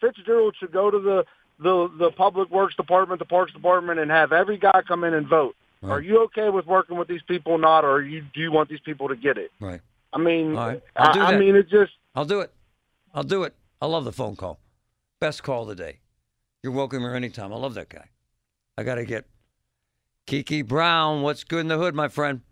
Fitzgerald 0.00 0.56
should 0.58 0.72
go 0.72 0.90
to 0.90 0.98
the 0.98 1.24
the 1.58 1.90
the 1.98 2.10
public 2.10 2.50
works 2.50 2.74
department, 2.74 3.18
the 3.18 3.24
parks 3.24 3.52
department, 3.52 4.00
and 4.00 4.10
have 4.10 4.32
every 4.32 4.56
guy 4.58 4.82
come 4.86 5.04
in 5.04 5.14
and 5.14 5.26
vote. 5.28 5.54
Right. 5.82 5.92
Are 5.92 6.00
you 6.00 6.22
okay 6.24 6.50
with 6.50 6.66
working 6.66 6.98
with 6.98 7.08
these 7.08 7.22
people, 7.22 7.52
or 7.52 7.58
not, 7.58 7.84
or 7.84 8.02
you 8.02 8.22
do 8.34 8.40
you 8.40 8.52
want 8.52 8.68
these 8.68 8.80
people 8.80 9.08
to 9.08 9.16
get 9.16 9.38
it? 9.38 9.50
Right. 9.60 9.80
I 10.12 10.18
mean, 10.18 10.56
All 10.56 10.68
right. 10.68 10.82
I'll 10.96 11.10
I, 11.10 11.12
do 11.12 11.20
I 11.20 11.30
that. 11.32 11.40
mean, 11.40 11.56
it 11.56 11.68
just 11.68 11.92
I'll 12.14 12.24
do 12.24 12.40
it. 12.40 12.52
I'll 13.14 13.22
do 13.22 13.44
it. 13.44 13.54
I 13.80 13.86
love 13.86 14.04
the 14.04 14.12
phone 14.12 14.36
call. 14.36 14.58
Best 15.20 15.42
call 15.42 15.62
of 15.62 15.68
the 15.68 15.74
day. 15.74 15.98
You're 16.62 16.72
welcome 16.72 17.00
here 17.00 17.14
anytime. 17.14 17.52
I 17.52 17.56
love 17.56 17.74
that 17.74 17.88
guy. 17.88 18.04
I 18.76 18.82
got 18.82 18.96
to 18.96 19.04
get 19.04 19.26
Kiki 20.26 20.62
Brown. 20.62 21.22
What's 21.22 21.44
good 21.44 21.60
in 21.60 21.68
the 21.68 21.78
hood, 21.78 21.94
my 21.94 22.08
friend? 22.08 22.42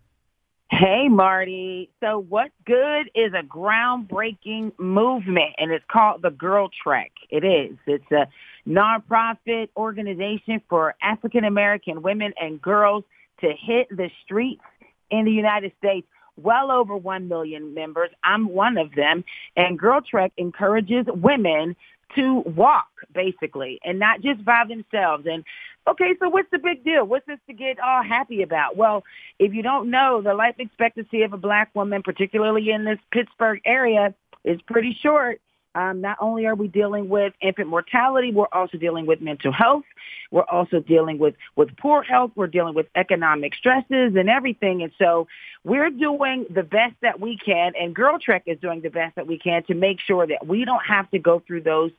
Hey, 0.71 1.07
Marty. 1.09 1.89
So, 1.99 2.19
What 2.19 2.51
good 2.65 3.09
is 3.15 3.33
a 3.33 3.43
groundbreaking 3.43 4.77
movement, 4.77 5.55
and 5.57 5.71
it's 5.71 5.83
called 5.91 6.21
the 6.21 6.29
Girl 6.29 6.69
Trek. 6.83 7.11
It 7.31 7.43
is. 7.43 7.75
It's 7.87 8.11
a 8.11 8.27
nonprofit 8.67 9.69
organization 9.75 10.61
for 10.69 10.93
African 11.01 11.43
American 11.43 12.03
women 12.03 12.33
and 12.39 12.61
girls 12.61 13.03
to 13.41 13.47
hit 13.59 13.89
the 13.89 14.11
streets 14.23 14.61
in 15.09 15.25
the 15.25 15.31
United 15.31 15.71
States. 15.79 16.07
Well 16.37 16.71
over 16.71 16.95
1 16.95 17.27
million 17.27 17.73
members. 17.73 18.11
I'm 18.23 18.49
one 18.49 18.77
of 18.77 18.93
them. 18.93 19.23
And 19.55 19.77
Girl 19.77 20.01
Trek 20.01 20.31
encourages 20.37 21.05
women 21.07 21.75
to 22.15 22.43
walk, 22.55 22.89
basically, 23.13 23.79
and 23.83 23.99
not 23.99 24.21
just 24.21 24.43
by 24.43 24.63
themselves. 24.67 25.25
And 25.29 25.43
okay, 25.87 26.15
so 26.19 26.29
what's 26.29 26.49
the 26.51 26.59
big 26.59 26.83
deal? 26.83 27.05
What's 27.05 27.25
this 27.27 27.39
to 27.47 27.53
get 27.53 27.79
all 27.79 28.03
happy 28.03 28.41
about? 28.41 28.77
Well, 28.77 29.03
if 29.39 29.53
you 29.53 29.63
don't 29.63 29.89
know, 29.89 30.21
the 30.21 30.33
life 30.33 30.55
expectancy 30.59 31.23
of 31.23 31.33
a 31.33 31.37
black 31.37 31.69
woman, 31.75 32.03
particularly 32.03 32.69
in 32.71 32.85
this 32.85 32.99
Pittsburgh 33.11 33.61
area, 33.65 34.13
is 34.43 34.59
pretty 34.63 34.97
short. 35.01 35.41
Um, 35.79 36.01
not 36.01 36.17
only 36.19 36.45
are 36.45 36.55
we 36.55 36.67
dealing 36.67 37.07
with 37.07 37.33
infant 37.41 37.69
mortality, 37.69 38.33
we're 38.33 38.47
also 38.51 38.77
dealing 38.77 39.05
with 39.05 39.21
mental 39.21 39.53
health. 39.53 39.85
We're 40.29 40.43
also 40.43 40.79
dealing 40.79 41.17
with, 41.19 41.35
with 41.55 41.69
poor 41.77 42.03
health. 42.03 42.31
We're 42.35 42.47
dealing 42.47 42.75
with 42.75 42.87
economic 42.95 43.55
stresses 43.55 44.15
and 44.15 44.29
everything. 44.29 44.83
And 44.83 44.91
so 44.97 45.27
we're 45.63 45.89
doing 45.89 46.45
the 46.53 46.63
best 46.63 46.95
that 47.01 47.19
we 47.19 47.37
can, 47.37 47.73
and 47.79 47.95
Girl 47.95 48.17
Trek 48.19 48.43
is 48.45 48.59
doing 48.59 48.81
the 48.81 48.89
best 48.89 49.15
that 49.15 49.27
we 49.27 49.37
can 49.37 49.63
to 49.63 49.73
make 49.73 49.99
sure 49.99 50.27
that 50.27 50.45
we 50.45 50.65
don't 50.65 50.85
have 50.85 51.09
to 51.11 51.19
go 51.19 51.41
through 51.45 51.61
those 51.63 51.91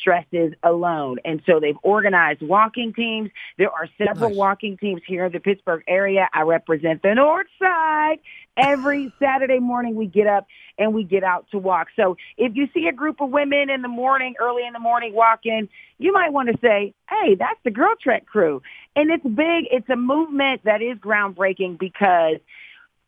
stresses 0.00 0.52
alone. 0.62 1.18
And 1.24 1.40
so 1.46 1.60
they've 1.60 1.78
organized 1.82 2.42
walking 2.42 2.92
teams. 2.92 3.30
There 3.56 3.70
are 3.70 3.88
several 3.98 4.30
Nice. 4.30 4.38
walking 4.38 4.76
teams 4.76 5.02
here 5.06 5.26
in 5.26 5.32
the 5.32 5.40
Pittsburgh 5.40 5.82
area. 5.88 6.28
I 6.32 6.42
represent 6.42 7.02
the 7.02 7.14
North 7.14 7.48
Side. 7.58 8.18
Every 8.58 9.12
Saturday 9.20 9.60
morning 9.60 9.94
we 9.94 10.06
get 10.06 10.26
up 10.26 10.46
and 10.78 10.92
we 10.92 11.04
get 11.04 11.22
out 11.22 11.46
to 11.52 11.58
walk. 11.58 11.88
So 11.96 12.16
if 12.36 12.56
you 12.56 12.68
see 12.74 12.88
a 12.88 12.92
group 12.92 13.20
of 13.20 13.30
women 13.30 13.70
in 13.70 13.82
the 13.82 13.88
morning, 13.88 14.34
early 14.40 14.66
in 14.66 14.72
the 14.72 14.80
morning 14.80 15.14
walking, 15.14 15.68
you 15.98 16.12
might 16.12 16.32
want 16.32 16.48
to 16.48 16.58
say, 16.60 16.92
hey, 17.08 17.36
that's 17.36 17.60
the 17.64 17.70
Girl 17.70 17.94
Trek 18.02 18.26
crew. 18.26 18.62
And 18.96 19.10
it's 19.10 19.24
big. 19.24 19.66
It's 19.70 19.88
a 19.88 19.96
movement 19.96 20.62
that 20.64 20.82
is 20.82 20.98
groundbreaking 20.98 21.78
because 21.78 22.38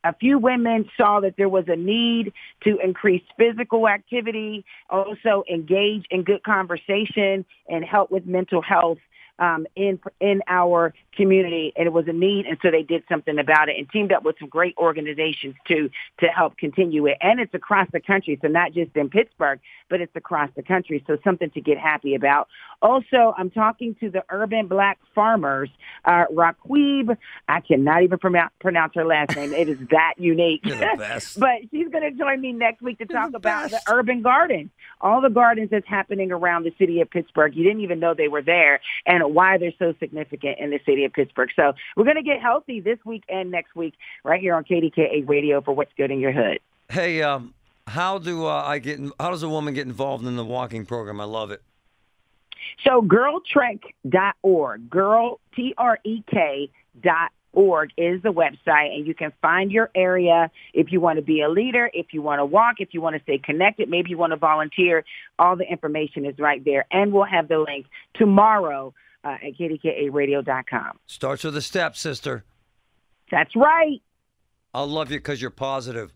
a 0.03 0.13
few 0.15 0.39
women 0.39 0.89
saw 0.97 1.19
that 1.19 1.35
there 1.37 1.49
was 1.49 1.65
a 1.67 1.75
need 1.75 2.33
to 2.63 2.79
increase 2.83 3.23
physical 3.37 3.87
activity, 3.87 4.65
also 4.89 5.43
engage 5.51 6.05
in 6.09 6.23
good 6.23 6.43
conversation 6.43 7.45
and 7.69 7.85
help 7.85 8.09
with 8.09 8.25
mental 8.25 8.61
health 8.61 8.97
um, 9.39 9.65
in 9.75 9.99
in 10.19 10.41
our 10.47 10.93
community, 11.15 11.73
and 11.75 11.87
it 11.87 11.93
was 11.93 12.07
a 12.07 12.13
need, 12.13 12.45
and 12.45 12.57
so 12.61 12.71
they 12.71 12.83
did 12.83 13.03
something 13.09 13.37
about 13.37 13.69
it 13.69 13.77
and 13.77 13.89
teamed 13.89 14.11
up 14.11 14.23
with 14.23 14.35
some 14.39 14.49
great 14.49 14.75
organizations 14.77 15.55
too 15.67 15.89
to 16.19 16.27
help 16.27 16.57
continue 16.57 17.05
it. 17.07 17.17
And 17.21 17.39
it's 17.39 17.53
across 17.53 17.87
the 17.91 17.99
country, 17.99 18.39
so 18.41 18.47
not 18.47 18.73
just 18.73 18.95
in 18.95 19.09
Pittsburgh, 19.09 19.59
but 19.89 20.01
it's 20.01 20.15
across 20.15 20.49
the 20.55 20.63
country. 20.63 21.03
So 21.07 21.17
something 21.23 21.49
to 21.51 21.61
get 21.61 21.77
happy 21.77 22.15
about. 22.15 22.47
Also, 22.81 23.33
I'm 23.37 23.51
talking 23.51 23.95
to 23.99 24.09
the 24.09 24.23
urban 24.29 24.67
black 24.67 24.97
farmers, 25.13 25.69
uh, 26.05 26.25
Raquib. 26.33 27.15
I 27.47 27.61
cannot 27.61 28.03
even 28.03 28.17
pronounce 28.17 28.53
pronounce 28.59 28.93
her 28.95 29.05
last 29.05 29.35
name. 29.35 29.53
It 29.53 29.69
is 29.69 29.77
that 29.91 30.13
unique. 30.17 30.61
You're 30.63 30.77
but 31.37 31.61
she's 31.69 31.89
going 31.89 32.03
to 32.03 32.11
join 32.11 32.41
me 32.41 32.53
next 32.53 32.81
week 32.81 32.97
to 32.99 33.05
talk 33.05 33.31
the 33.31 33.37
about 33.37 33.69
the 33.69 33.81
urban 33.89 34.21
garden, 34.21 34.71
all 34.99 35.21
the 35.21 35.29
gardens 35.29 35.69
that's 35.69 35.87
happening 35.87 36.31
around 36.31 36.63
the 36.63 36.73
city 36.79 37.01
of 37.01 37.09
Pittsburgh. 37.09 37.55
You 37.55 37.63
didn't 37.63 37.81
even 37.81 37.99
know 37.99 38.13
they 38.13 38.27
were 38.27 38.41
there, 38.41 38.79
and 39.05 39.20
why 39.27 39.57
they're 39.57 39.73
so 39.79 39.93
significant 39.99 40.59
in 40.59 40.69
the 40.69 40.79
city 40.85 41.05
of 41.05 41.13
Pittsburgh. 41.13 41.49
So 41.55 41.73
we're 41.95 42.05
going 42.05 42.17
to 42.17 42.23
get 42.23 42.41
healthy 42.41 42.79
this 42.79 42.99
week 43.05 43.23
and 43.29 43.51
next 43.51 43.75
week 43.75 43.93
right 44.23 44.41
here 44.41 44.55
on 44.55 44.63
KDKA 44.63 45.27
Radio 45.27 45.61
for 45.61 45.73
what's 45.73 45.91
good 45.97 46.11
in 46.11 46.19
your 46.19 46.31
hood. 46.31 46.59
Hey, 46.89 47.21
um, 47.21 47.53
how 47.87 48.17
do 48.17 48.45
uh, 48.45 48.63
I 48.63 48.79
get? 48.79 48.99
How 49.19 49.31
does 49.31 49.43
a 49.43 49.49
woman 49.49 49.73
get 49.73 49.87
involved 49.87 50.25
in 50.25 50.35
the 50.35 50.45
walking 50.45 50.85
program? 50.85 51.19
I 51.19 51.25
love 51.25 51.51
it. 51.51 51.61
So 52.85 53.01
girltrek.org, 53.01 54.89
girl, 54.89 55.39
T-R-E-K 55.55 56.69
dot 57.01 57.31
org 57.53 57.89
is 57.97 58.21
the 58.21 58.31
website 58.31 58.95
and 58.95 59.05
you 59.05 59.13
can 59.13 59.31
find 59.41 59.71
your 59.71 59.89
area 59.93 60.49
if 60.73 60.91
you 60.91 61.01
want 61.01 61.17
to 61.17 61.21
be 61.21 61.41
a 61.41 61.49
leader, 61.49 61.89
if 61.93 62.07
you 62.13 62.21
want 62.21 62.39
to 62.39 62.45
walk, 62.45 62.75
if 62.79 62.93
you 62.93 63.01
want 63.01 63.15
to 63.15 63.21
stay 63.23 63.37
connected, 63.37 63.89
maybe 63.89 64.09
you 64.09 64.17
want 64.17 64.31
to 64.31 64.37
volunteer. 64.37 65.03
All 65.37 65.55
the 65.55 65.69
information 65.69 66.25
is 66.25 66.37
right 66.39 66.63
there 66.63 66.85
and 66.91 67.11
we'll 67.11 67.25
have 67.25 67.47
the 67.47 67.59
link 67.59 67.87
tomorrow 68.15 68.93
uh, 69.23 69.29
at 69.43 69.53
kdkaradio.com. 69.59 70.99
Starts 71.07 71.43
with 71.43 71.55
a 71.57 71.61
step, 71.61 71.95
sister. 71.95 72.43
That's 73.31 73.55
right. 73.55 74.01
I 74.73 74.81
love 74.83 75.11
you 75.11 75.17
because 75.19 75.41
you're 75.41 75.51
positive. 75.51 76.13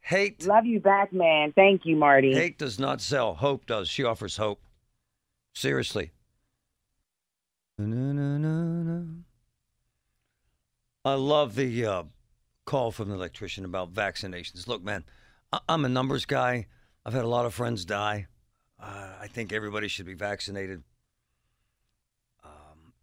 Hate, 0.00 0.44
Love 0.46 0.66
you 0.66 0.80
back, 0.80 1.12
man. 1.12 1.52
Thank 1.52 1.82
you, 1.84 1.94
Marty. 1.96 2.34
hate 2.34 2.58
does 2.58 2.78
not 2.78 3.00
sell. 3.00 3.34
Hope 3.34 3.66
does. 3.66 3.88
She 3.88 4.02
offers 4.02 4.36
hope. 4.36 4.60
Seriously. 5.54 6.10
Na-na-na-na. 7.78 9.02
I 11.04 11.14
love 11.14 11.54
the 11.56 11.86
uh, 11.86 12.02
call 12.64 12.90
from 12.92 13.08
the 13.08 13.14
electrician 13.14 13.64
about 13.64 13.92
vaccinations. 13.92 14.66
Look, 14.68 14.82
man, 14.84 15.04
I- 15.52 15.60
I'm 15.68 15.84
a 15.84 15.88
numbers 15.88 16.24
guy. 16.24 16.66
I've 17.04 17.12
had 17.14 17.24
a 17.24 17.28
lot 17.28 17.46
of 17.46 17.54
friends 17.54 17.84
die. 17.84 18.26
Uh, 18.80 19.08
I 19.20 19.26
think 19.28 19.52
everybody 19.52 19.88
should 19.88 20.06
be 20.06 20.14
vaccinated. 20.14 20.82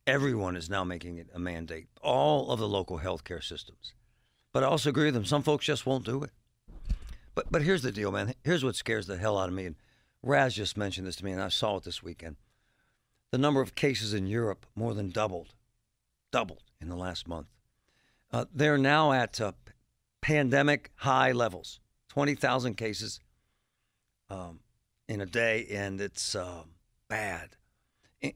Everyone 0.09 0.55
is 0.55 0.71
now 0.71 0.83
making 0.83 1.17
it 1.19 1.29
a 1.35 1.39
mandate. 1.39 1.87
All 2.01 2.49
of 2.49 2.57
the 2.57 2.67
local 2.67 2.97
healthcare 2.97 3.43
systems. 3.43 3.93
But 4.51 4.63
I 4.63 4.65
also 4.65 4.89
agree 4.89 5.05
with 5.05 5.13
them. 5.13 5.25
Some 5.25 5.43
folks 5.43 5.67
just 5.67 5.85
won't 5.85 6.03
do 6.03 6.23
it. 6.23 6.31
But 7.35 7.51
but 7.51 7.61
here's 7.61 7.83
the 7.83 7.91
deal, 7.91 8.11
man. 8.11 8.33
Here's 8.43 8.63
what 8.63 8.75
scares 8.75 9.05
the 9.05 9.17
hell 9.17 9.37
out 9.37 9.49
of 9.49 9.53
me. 9.53 9.67
And 9.67 9.75
Raz 10.23 10.55
just 10.55 10.75
mentioned 10.75 11.05
this 11.05 11.17
to 11.17 11.25
me, 11.25 11.31
and 11.31 11.41
I 11.41 11.49
saw 11.49 11.77
it 11.77 11.83
this 11.83 12.01
weekend. 12.01 12.37
The 13.29 13.37
number 13.37 13.61
of 13.61 13.75
cases 13.75 14.15
in 14.15 14.25
Europe 14.25 14.65
more 14.75 14.95
than 14.95 15.11
doubled, 15.11 15.53
doubled 16.31 16.63
in 16.81 16.89
the 16.89 16.95
last 16.95 17.27
month. 17.27 17.47
Uh, 18.31 18.45
they're 18.51 18.79
now 18.79 19.11
at 19.11 19.39
uh, 19.39 19.51
pandemic 20.21 20.91
high 20.95 21.33
levels, 21.33 21.79
twenty 22.07 22.33
thousand 22.33 22.77
cases 22.77 23.19
um, 24.31 24.61
in 25.07 25.21
a 25.21 25.27
day, 25.27 25.67
and 25.69 26.01
it's 26.01 26.33
uh, 26.33 26.63
bad. 27.07 27.49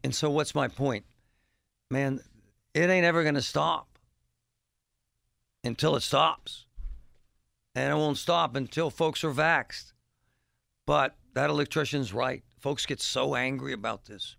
And 0.04 0.14
so, 0.14 0.30
what's 0.30 0.54
my 0.54 0.68
point, 0.68 1.06
man? 1.94 2.20
It 2.74 2.90
ain't 2.90 3.06
ever 3.06 3.24
going 3.24 3.36
to 3.36 3.42
stop 3.42 3.88
until 5.64 5.96
it 5.96 6.02
stops. 6.02 6.66
And 7.76 7.92
it 7.92 7.96
won't 7.96 8.18
stop 8.18 8.56
until 8.56 8.90
folks 8.90 9.24
are 9.24 9.32
vaxxed. 9.32 9.94
But 10.86 11.16
that 11.34 11.50
electrician's 11.50 12.14
right. 12.14 12.44
Folks 12.60 12.86
get 12.86 13.02
so 13.02 13.36
angry 13.36 13.74
about 13.74 14.06
this. 14.06 14.36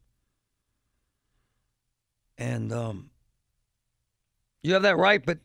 And 2.37 2.73
um, 2.73 3.11
you 4.63 4.75
have 4.75 4.83
that 4.83 4.97
right, 4.97 5.25
but 5.25 5.39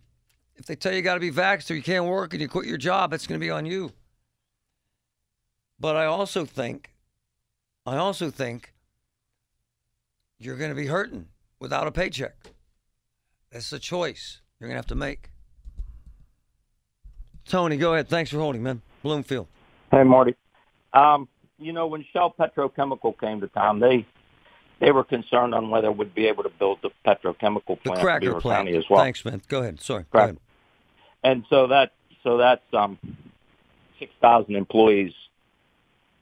if 0.56 0.66
they 0.66 0.76
tell 0.76 0.92
you 0.92 0.98
you 0.98 1.04
got 1.04 1.14
to 1.14 1.20
be 1.20 1.32
vaxxed 1.32 1.72
or 1.72 1.76
you 1.76 1.84
can't 1.84 2.06
work 2.06 2.34
and 2.34 2.42
you 2.42 2.48
quit 2.48 2.66
your 2.66 2.78
job, 2.78 3.14
it's 3.14 3.28
going 3.28 3.40
to 3.40 3.46
be 3.46 3.52
on 3.52 3.66
you. 3.66 3.92
But 5.80 5.96
I 5.96 6.06
also 6.06 6.46
think, 6.46 6.92
I 7.86 7.98
also 7.98 8.30
think 8.30 8.74
you're 10.40 10.58
going 10.58 10.72
to 10.72 10.76
be 10.76 10.88
hurting 10.88 11.28
without 11.60 11.88
a 11.88 11.92
paycheck. 11.92 12.36
That's 13.52 13.72
a 13.72 13.80
choice 13.80 14.42
you're 14.60 14.68
going 14.68 14.76
to 14.76 14.80
have 14.80 14.88
to 14.88 14.96
make. 14.96 15.32
Tony, 17.48 17.78
go 17.78 17.94
ahead. 17.94 18.08
Thanks 18.08 18.32
for 18.32 18.38
holding, 18.38 18.62
man. 18.62 18.82
Bloomfield. 19.02 19.48
Hey, 19.92 20.04
Marty. 20.04 20.36
Um, 20.94 21.28
you 21.58 21.74
know, 21.74 21.88
when 21.88 22.06
Shell 22.14 22.36
Petrochemical 22.40 23.20
came 23.20 23.42
to 23.42 23.48
town, 23.48 23.80
they 23.80 24.06
they 24.80 24.92
were 24.92 25.04
concerned 25.04 25.54
on 25.54 25.70
whether 25.70 25.92
we'd 25.92 26.16
be 26.16 26.28
able 26.28 26.44
to 26.44 26.50
build 26.50 26.80
the 26.82 26.90
petrochemical 27.06 27.82
plant 27.82 28.00
in 28.00 28.06
cracker 28.06 28.40
plant. 28.40 28.68
County 28.68 28.78
as 28.78 28.86
well. 28.90 29.02
Thanks, 29.02 29.26
man. 29.26 29.42
Go 29.48 29.62
ahead. 29.62 29.82
Sorry. 29.82 30.06
Go 30.12 30.20
ahead. 30.20 30.38
And 31.24 31.44
so 31.50 31.68
that 31.68 31.92
so 32.24 32.38
that's 32.38 32.64
um, 32.74 32.98
six 34.00 34.12
thousand 34.22 34.56
employees 34.56 35.14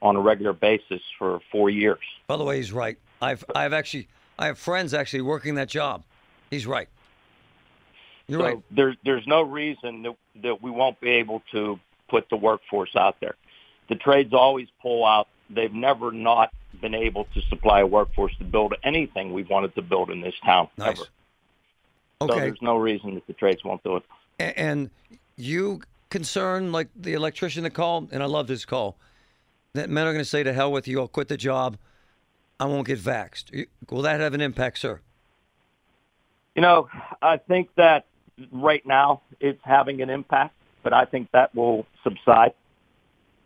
on 0.02 0.16
a 0.16 0.20
regular 0.20 0.52
basis 0.52 1.00
for 1.18 1.40
four 1.52 1.70
years. 1.70 2.00
By 2.26 2.36
the 2.36 2.44
way, 2.44 2.56
he's 2.56 2.72
right. 2.72 2.98
I've 3.22 3.44
I've 3.54 3.72
actually 3.72 4.08
I 4.38 4.46
have 4.46 4.58
friends 4.58 4.94
actually 4.94 5.22
working 5.22 5.56
that 5.56 5.68
job. 5.68 6.04
He's 6.50 6.66
right. 6.66 6.88
You're 8.26 8.40
so 8.40 8.46
right. 8.46 8.58
There's 8.70 8.96
there's 9.04 9.26
no 9.26 9.42
reason 9.42 10.02
that 10.02 10.16
that 10.42 10.62
we 10.62 10.70
won't 10.70 11.00
be 11.00 11.10
able 11.10 11.42
to 11.52 11.80
put 12.08 12.28
the 12.30 12.36
workforce 12.36 12.94
out 12.96 13.16
there. 13.20 13.34
The 13.88 13.96
trades 13.96 14.32
always 14.32 14.68
pull 14.80 15.04
out. 15.04 15.28
They've 15.50 15.72
never 15.72 16.12
not 16.12 16.52
been 16.80 16.94
able 16.94 17.24
to 17.34 17.40
supply 17.42 17.80
a 17.80 17.86
workforce 17.86 18.36
to 18.36 18.44
build 18.44 18.74
anything 18.82 19.32
we 19.32 19.42
wanted 19.44 19.74
to 19.74 19.82
build 19.82 20.10
in 20.10 20.20
this 20.20 20.34
town 20.44 20.68
Nice. 20.76 20.98
ever. 20.98 21.08
So 22.20 22.26
there's 22.38 22.60
no 22.60 22.76
reason 22.76 23.14
that 23.14 23.26
the 23.26 23.32
trades 23.32 23.64
won't 23.64 23.82
do 23.82 23.96
it. 23.96 24.04
And 24.38 24.90
you 25.36 25.82
concern 26.10 26.72
like 26.72 26.88
the 26.94 27.14
electrician 27.14 27.62
that 27.62 27.70
called, 27.70 28.08
and 28.12 28.22
I 28.22 28.26
love 28.26 28.46
this 28.46 28.64
call, 28.64 28.96
that 29.74 29.88
men 29.88 30.06
are 30.06 30.12
going 30.12 30.24
to 30.24 30.28
say 30.28 30.42
to 30.42 30.52
hell 30.52 30.72
with 30.72 30.88
you, 30.88 31.00
I'll 31.00 31.08
quit 31.08 31.28
the 31.28 31.36
job. 31.36 31.78
I 32.60 32.64
won't 32.66 32.86
get 32.86 32.98
vaxxed. 32.98 33.66
Will 33.90 34.02
that 34.02 34.20
have 34.20 34.34
an 34.34 34.40
impact, 34.40 34.78
sir? 34.78 35.00
You 36.54 36.62
know, 36.62 36.88
I 37.22 37.36
think 37.36 37.70
that 37.76 38.06
right 38.50 38.84
now 38.84 39.22
it's 39.38 39.60
having 39.62 40.02
an 40.02 40.10
impact, 40.10 40.54
but 40.82 40.92
I 40.92 41.04
think 41.04 41.30
that 41.32 41.54
will 41.54 41.86
subside. 42.02 42.54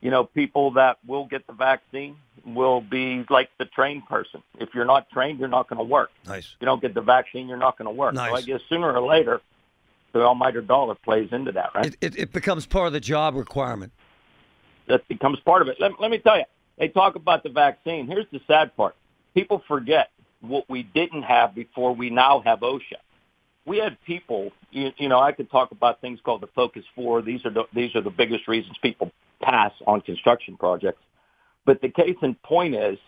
You 0.01 0.11
know, 0.11 0.25
people 0.25 0.73
that 0.73 0.99
will 1.07 1.27
get 1.27 1.47
the 1.47 1.53
vaccine 1.53 2.17
will 2.45 2.81
be 2.81 3.25
like 3.31 3.51
the 3.59 3.67
trained 3.67 4.09
person. 4.09 4.43
If 4.59 4.71
you're 4.75 4.85
not 4.85 5.11
trained, 5.11 5.39
you're 5.39 5.49
not 5.49 5.69
going 5.69 5.79
to 5.79 5.85
work. 5.85 6.11
Nice. 6.27 6.45
If 6.45 6.57
you 6.61 6.67
don't 6.67 6.81
get 6.83 6.95
the 6.95 7.03
vaccine, 7.03 7.49
you're 7.49 7.57
not 7.59 7.79
going 7.79 7.87
to 7.87 7.93
work. 7.95 8.15
So 8.17 8.23
I 8.23 8.41
guess 8.41 8.61
sooner 8.69 8.93
or 8.93 9.07
later, 9.07 9.41
the 10.13 10.23
almighty 10.23 10.61
dollar 10.63 10.95
plays 10.95 11.29
into 11.33 11.53
that, 11.53 11.71
right? 11.75 11.87
It, 11.87 11.97
it, 12.01 12.19
it 12.19 12.33
becomes 12.33 12.67
part 12.67 12.89
of 12.89 12.93
the 12.93 13.01
job 13.01 13.35
requirement. 13.35 13.93
that 14.89 15.07
becomes 15.07 15.39
part 15.41 15.63
of 15.63 15.69
it. 15.69 15.77
Let, 15.79 16.01
let 16.01 16.11
me 16.11 16.19
tell 16.19 16.37
you, 16.39 16.45
they 16.79 16.89
talk 16.89 17.15
about 17.15 17.43
the 17.43 17.51
vaccine. 17.51 18.07
Here's 18.07 18.27
the 18.33 18.41
sad 18.47 18.75
part. 18.77 18.97
People 19.35 19.63
forget 19.67 20.11
what 20.41 20.69
we 20.69 20.83
didn't 20.83 21.23
have 21.23 21.55
before 21.55 21.95
we 21.95 22.11
now 22.11 22.43
have 22.45 22.61
OSHA. 22.61 23.01
We 23.65 23.79
had 23.79 23.97
people, 24.05 24.51
you, 24.71 24.91
you 24.97 25.09
know, 25.09 25.21
I 25.21 25.33
could 25.33 25.51
talk 25.51 25.71
about 25.71 26.01
things 26.01 26.19
called 26.25 26.41
the 26.41 26.49
Focus 26.49 26.85
Four. 26.95 27.23
These 27.23 27.47
are 27.47 27.51
the, 27.51 27.65
these 27.73 27.95
are 27.95 28.01
the 28.01 28.11
biggest 28.11 28.49
reasons 28.49 28.77
people 28.83 29.13
pass 29.41 29.73
on 29.87 30.01
construction 30.01 30.57
projects. 30.57 31.01
But 31.65 31.81
the 31.81 31.89
case 31.89 32.17
in 32.23 32.35
point 32.35 32.75
is, 32.75 32.99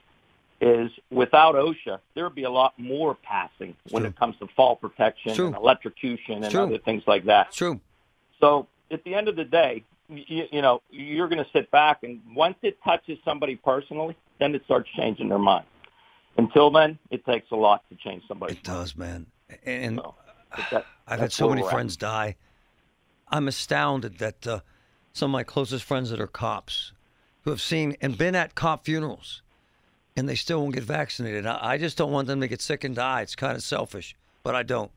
is 0.60 0.90
without 1.10 1.56
OSHA, 1.56 1.98
there 2.14 2.24
would 2.24 2.36
be 2.36 2.44
a 2.44 2.50
lot 2.50 2.74
more 2.78 3.16
passing 3.16 3.74
when 3.90 4.06
it 4.06 4.16
comes 4.16 4.36
to 4.38 4.46
fall 4.56 4.76
protection 4.76 5.34
True. 5.34 5.46
and 5.48 5.56
electrocution 5.56 6.44
and 6.44 6.52
True. 6.52 6.62
other 6.62 6.78
things 6.78 7.02
like 7.06 7.24
that. 7.24 7.52
True. 7.52 7.80
So 8.40 8.68
at 8.90 9.02
the 9.04 9.14
end 9.14 9.28
of 9.28 9.36
the 9.36 9.44
day, 9.44 9.84
you, 10.08 10.44
you 10.52 10.62
know, 10.62 10.82
you're 10.90 11.28
going 11.28 11.44
to 11.44 11.50
sit 11.52 11.70
back 11.70 12.04
and 12.04 12.20
once 12.34 12.56
it 12.62 12.78
touches 12.84 13.18
somebody 13.24 13.56
personally, 13.56 14.16
then 14.38 14.54
it 14.54 14.62
starts 14.64 14.88
changing 14.96 15.28
their 15.28 15.38
mind. 15.38 15.66
Until 16.36 16.70
then, 16.70 16.98
it 17.10 17.24
takes 17.24 17.50
a 17.50 17.56
lot 17.56 17.82
to 17.90 17.96
change 17.96 18.24
somebody. 18.26 18.54
It 18.54 18.62
does, 18.62 18.96
man. 18.96 19.26
And 19.64 20.00
that- 20.70 20.86
I've 21.06 21.20
had 21.20 21.32
so 21.32 21.48
many 21.48 21.62
at. 21.62 21.70
friends 21.70 21.96
die. 21.96 22.36
I'm 23.28 23.48
astounded 23.48 24.18
that 24.18 24.46
uh, 24.46 24.60
some 25.12 25.30
of 25.30 25.32
my 25.32 25.42
closest 25.42 25.84
friends 25.84 26.10
that 26.10 26.20
are 26.20 26.26
cops 26.26 26.92
who 27.42 27.50
have 27.50 27.60
seen 27.60 27.96
and 28.00 28.16
been 28.16 28.34
at 28.34 28.54
cop 28.54 28.84
funerals 28.84 29.42
and 30.16 30.28
they 30.28 30.34
still 30.34 30.60
won't 30.60 30.74
get 30.74 30.84
vaccinated. 30.84 31.46
I, 31.46 31.58
I 31.72 31.78
just 31.78 31.96
don't 31.96 32.12
want 32.12 32.28
them 32.28 32.40
to 32.40 32.48
get 32.48 32.60
sick 32.60 32.84
and 32.84 32.94
die. 32.94 33.22
It's 33.22 33.36
kind 33.36 33.56
of 33.56 33.62
selfish, 33.62 34.16
but 34.42 34.54
I 34.54 34.62
don't. 34.62 34.90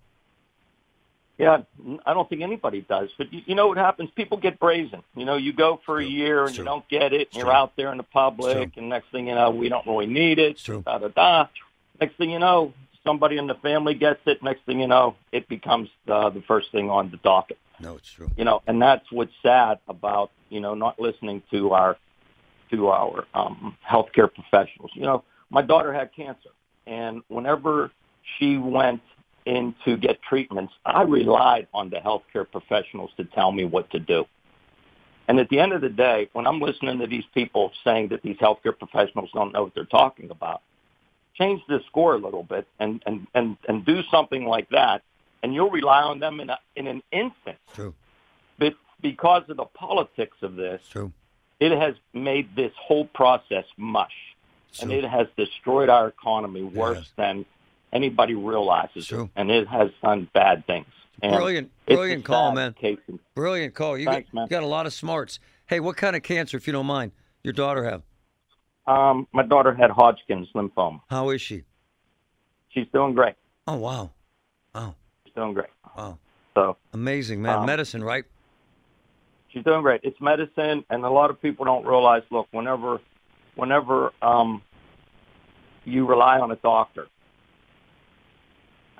Yeah, 1.37 1.61
I 2.05 2.13
don't 2.13 2.27
think 2.27 2.41
anybody 2.41 2.81
does. 2.81 3.09
But 3.15 3.31
you, 3.31 3.41
you 3.45 3.55
know 3.55 3.67
what 3.67 3.77
happens? 3.77 4.09
People 4.15 4.37
get 4.37 4.59
brazen. 4.59 5.03
You 5.15 5.25
know, 5.25 5.35
you 5.35 5.53
go 5.53 5.79
for 5.85 5.99
a 5.99 6.05
year 6.05 6.45
and 6.45 6.57
you 6.57 6.63
don't 6.63 6.87
get 6.89 7.13
it, 7.13 7.27
and 7.31 7.37
you're 7.37 7.51
out 7.53 7.75
there 7.75 7.91
in 7.91 7.97
the 7.97 8.03
public, 8.03 8.75
and 8.77 8.89
next 8.89 9.11
thing 9.11 9.27
you 9.27 9.35
know, 9.35 9.51
we 9.51 9.69
don't 9.69 9.85
really 9.85 10.07
need 10.07 10.39
it. 10.39 10.57
Da 10.81 10.97
da 10.97 11.07
da. 11.09 11.47
Next 12.01 12.15
thing 12.17 12.31
you 12.31 12.39
know, 12.39 12.73
somebody 13.05 13.37
in 13.37 13.45
the 13.47 13.55
family 13.55 13.93
gets 13.93 14.19
it. 14.25 14.41
Next 14.41 14.63
thing 14.65 14.79
you 14.79 14.87
know, 14.87 15.15
it 15.31 15.47
becomes 15.47 15.89
uh, 16.07 16.29
the 16.29 16.41
first 16.41 16.71
thing 16.71 16.89
on 16.89 17.11
the 17.11 17.17
docket. 17.17 17.59
No, 17.79 17.95
it's 17.95 18.11
true. 18.11 18.29
You 18.35 18.43
know, 18.43 18.63
and 18.65 18.81
that's 18.81 19.11
what's 19.11 19.33
sad 19.43 19.77
about 19.87 20.31
you 20.49 20.59
know 20.59 20.73
not 20.73 20.99
listening 20.99 21.43
to 21.51 21.73
our 21.73 21.97
to 22.71 22.87
our 22.87 23.25
um, 23.35 23.77
healthcare 23.87 24.29
professionals. 24.33 24.91
You 24.95 25.03
know, 25.03 25.23
my 25.51 25.61
daughter 25.61 25.93
had 25.93 26.13
cancer, 26.15 26.49
and 26.87 27.21
whenever 27.27 27.91
she 28.37 28.57
went 28.57 29.01
in 29.47 29.73
to 29.85 29.97
get 29.97 30.21
treatments, 30.21 30.73
I 30.85 31.03
relied 31.03 31.67
on 31.73 31.89
the 31.89 31.97
healthcare 31.97 32.49
professionals 32.49 33.11
to 33.17 33.23
tell 33.23 33.51
me 33.51 33.63
what 33.65 33.89
to 33.91 33.99
do. 33.99 34.25
And 35.27 35.39
at 35.39 35.49
the 35.49 35.59
end 35.59 35.73
of 35.73 35.81
the 35.81 35.89
day, 35.89 36.29
when 36.33 36.45
I'm 36.47 36.59
listening 36.59 36.99
to 36.99 37.07
these 37.07 37.25
people 37.33 37.71
saying 37.83 38.09
that 38.09 38.21
these 38.21 38.37
healthcare 38.37 38.77
professionals 38.77 39.29
don't 39.33 39.51
know 39.53 39.63
what 39.63 39.75
they're 39.75 39.85
talking 39.85 40.29
about, 40.31 40.61
change 41.35 41.61
the 41.67 41.79
score 41.87 42.15
a 42.15 42.17
little 42.17 42.43
bit 42.43 42.67
and, 42.79 43.01
and, 43.05 43.27
and, 43.33 43.57
and 43.67 43.85
do 43.85 44.01
something 44.11 44.45
like 44.45 44.69
that, 44.69 45.01
and 45.43 45.53
you'll 45.53 45.69
rely 45.69 46.01
on 46.01 46.19
them 46.19 46.39
in, 46.39 46.49
a, 46.49 46.59
in 46.75 46.87
an 46.87 47.01
instant. 47.11 47.57
True. 47.73 47.93
But 48.57 48.73
because 49.01 49.43
of 49.49 49.57
the 49.57 49.65
politics 49.65 50.37
of 50.41 50.55
this, 50.55 50.81
True. 50.89 51.11
it 51.59 51.77
has 51.77 51.95
made 52.13 52.55
this 52.55 52.71
whole 52.79 53.05
process 53.05 53.65
mush. 53.77 54.13
And 54.79 54.91
it 54.91 55.05
has 55.05 55.27
destroyed 55.35 55.89
our 55.89 56.07
economy 56.07 56.61
worse 56.61 57.09
than 57.15 57.45
anybody 57.93 58.35
realizes. 58.35 59.11
it. 59.11 59.29
And 59.35 59.51
it 59.51 59.67
has 59.67 59.89
done 60.01 60.29
bad 60.33 60.65
things. 60.67 60.87
And 61.21 61.33
Brilliant, 61.33 61.71
brilliant 61.87 62.25
call, 62.25 62.51
man. 62.53 62.75
Brilliant 63.33 63.73
call. 63.73 63.97
You, 63.97 64.05
Thanks, 64.05 64.29
got, 64.31 64.41
you 64.41 64.47
got 64.47 64.63
a 64.63 64.67
lot 64.67 64.85
of 64.85 64.93
smarts. 64.93 65.39
Hey, 65.65 65.79
what 65.79 65.97
kind 65.97 66.15
of 66.15 66.21
cancer, 66.21 66.57
if 66.57 66.67
you 66.67 66.73
don't 66.73 66.85
mind, 66.85 67.11
your 67.43 67.53
daughter 67.53 67.83
have? 67.83 68.03
Um, 68.85 69.27
my 69.33 69.43
daughter 69.43 69.73
had 69.73 69.89
Hodgkin's 69.89 70.47
lymphoma. 70.55 71.01
How 71.09 71.29
is 71.29 71.41
she? 71.41 71.63
She's 72.69 72.85
doing 72.93 73.13
great. 73.13 73.33
Oh 73.65 73.75
wow, 73.75 74.11
wow, 74.73 74.95
She's 75.25 75.33
doing 75.33 75.53
great. 75.53 75.67
wow, 75.97 76.17
So 76.53 76.77
amazing, 76.93 77.41
man. 77.41 77.59
Um, 77.59 77.65
Medicine, 77.65 78.03
right? 78.03 78.23
she's 79.49 79.63
doing 79.63 79.81
great. 79.81 80.01
It's 80.03 80.19
medicine, 80.21 80.85
and 80.89 81.03
a 81.03 81.09
lot 81.09 81.29
of 81.31 81.41
people 81.41 81.65
don't 81.65 81.85
realize. 81.85 82.21
Look, 82.29 82.47
whenever, 82.51 83.01
whenever 83.55 84.13
um, 84.21 84.61
you 85.83 86.05
rely 86.05 86.39
on 86.39 86.51
a 86.51 86.55
doctor, 86.57 87.07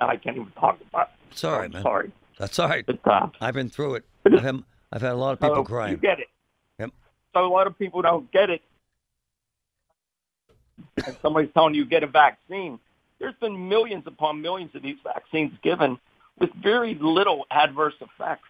I 0.00 0.16
can't 0.16 0.36
even 0.36 0.50
talk 0.52 0.78
about. 0.90 1.08
It. 1.08 1.32
It's 1.32 1.44
all 1.44 1.52
right, 1.58 1.66
I'm 1.66 1.72
man. 1.72 1.82
Sorry. 1.82 2.12
That's 2.38 2.58
all 2.58 2.68
right. 2.68 2.84
It's, 2.86 3.06
uh, 3.06 3.28
I've 3.40 3.54
been 3.54 3.68
through 3.68 3.96
it. 3.96 4.04
I've 4.24 4.40
had, 4.40 4.62
I've 4.92 5.02
had 5.02 5.12
a 5.12 5.16
lot 5.16 5.32
of 5.32 5.40
people 5.40 5.56
so 5.56 5.64
crying. 5.64 5.92
You 5.92 5.96
get 5.98 6.20
it. 6.20 6.28
Yep. 6.78 6.90
So 7.34 7.44
a 7.44 7.48
lot 7.48 7.66
of 7.66 7.78
people 7.78 8.02
don't 8.02 8.30
get 8.30 8.50
it. 8.50 8.62
And 11.04 11.16
somebody's 11.22 11.50
telling 11.52 11.74
you 11.74 11.84
get 11.84 12.02
a 12.02 12.06
vaccine. 12.06 12.78
There's 13.18 13.34
been 13.40 13.68
millions 13.68 14.04
upon 14.06 14.40
millions 14.40 14.74
of 14.74 14.82
these 14.82 14.96
vaccines 15.02 15.52
given 15.62 15.98
with 16.38 16.50
very 16.54 16.94
little 16.94 17.46
adverse 17.50 17.94
effects. 18.00 18.48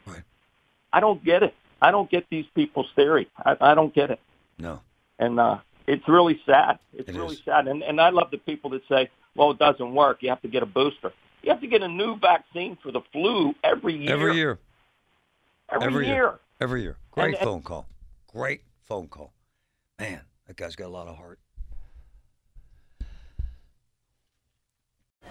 I 0.93 1.01
don't 1.01 1.25
get 1.25 1.43
it. 1.43 1.55
I 1.81 1.91
don't 1.91 2.11
get 2.11 2.27
these 2.31 2.45
people's 2.55 2.89
theory. 2.95 3.29
I, 3.45 3.57
I 3.61 3.75
don't 3.75 3.95
get 3.95 4.11
it. 4.11 4.21
No. 4.59 4.81
And 5.19 5.41
uh, 5.41 5.59
it's 5.87 6.07
really 6.07 6.41
sad. 6.45 6.79
It's 6.93 7.09
It 7.09 7.15
really 7.15 7.37
is. 7.37 7.43
sad. 7.45 7.69
And, 7.69 7.83
and 7.83 8.01
I 8.01 8.11
love 8.11 8.31
the 8.31 8.39
people 8.39 8.71
that 8.71 8.83
say, 8.89 9.09
well, 9.35 9.51
it 9.53 9.59
doesn't 9.59 9.95
work. 9.95 10.19
You 10.23 10.29
have 10.31 10.43
to 10.43 10.49
get 10.49 10.63
a 10.63 10.67
booster. 10.67 11.13
You 11.49 11.55
have 11.55 11.63
to 11.63 11.67
get 11.67 11.83
a 11.83 11.89
new 11.89 12.19
vaccine 12.19 12.77
for 12.83 12.93
the 12.93 13.01
flu 13.11 13.55
every 13.65 13.97
year. 13.97 14.13
Every 14.13 14.37
year. 14.37 14.59
Every, 15.73 16.07
year. 16.07 16.39
Every 16.61 16.83
year. 16.83 16.99
Great 17.11 17.25
And- 17.25 17.35
and- 17.37 17.43
phone 17.43 17.63
call. 17.63 17.87
Great 18.31 18.61
phone 18.87 19.09
call. 19.09 19.33
Man, 19.99 20.21
that 20.47 20.59
guy's 20.59 20.77
got 20.77 20.89
a 20.89 20.91
lot 20.91 21.09
of 21.09 21.17
heart. 21.17 21.39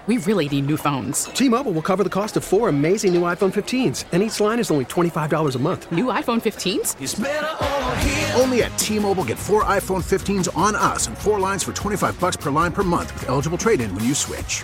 We 0.08 0.17
really 0.17 0.49
need 0.49 0.65
new 0.65 0.75
phones. 0.77 1.25
T-Mobile 1.25 1.71
will 1.71 1.84
cover 1.84 2.03
the 2.03 2.10
cost 2.10 2.36
of 2.36 2.43
four 2.43 2.69
amazing 2.69 3.13
new 3.13 3.21
iPhone 3.21 3.53
15s, 3.53 4.06
and 4.12 4.23
each 4.23 4.39
line 4.39 4.58
is 4.58 4.71
only 4.71 4.86
$25 4.86 5.56
a 5.56 5.60
month. 5.60 5.91
New 5.91 6.06
iPhone 6.06 6.41
15s? 6.41 6.95
Only 8.41 8.63
at 8.63 8.75
T-Mobile 8.80 9.25
get 9.25 9.38
four 9.38 9.65
iPhone 9.65 10.03
15s 10.03 10.47
on 10.58 10.75
us 10.75 11.06
and 11.06 11.15
four 11.15 11.39
lines 11.39 11.63
for 11.63 11.73
25 11.73 12.19
bucks 12.19 12.38
per 12.38 12.49
line 12.49 12.71
per 12.71 12.82
month 12.84 13.13
with 13.13 13.30
eligible 13.30 13.60
trade-in 13.60 13.93
when 13.93 14.03
you 14.03 14.15
switch. 14.15 14.63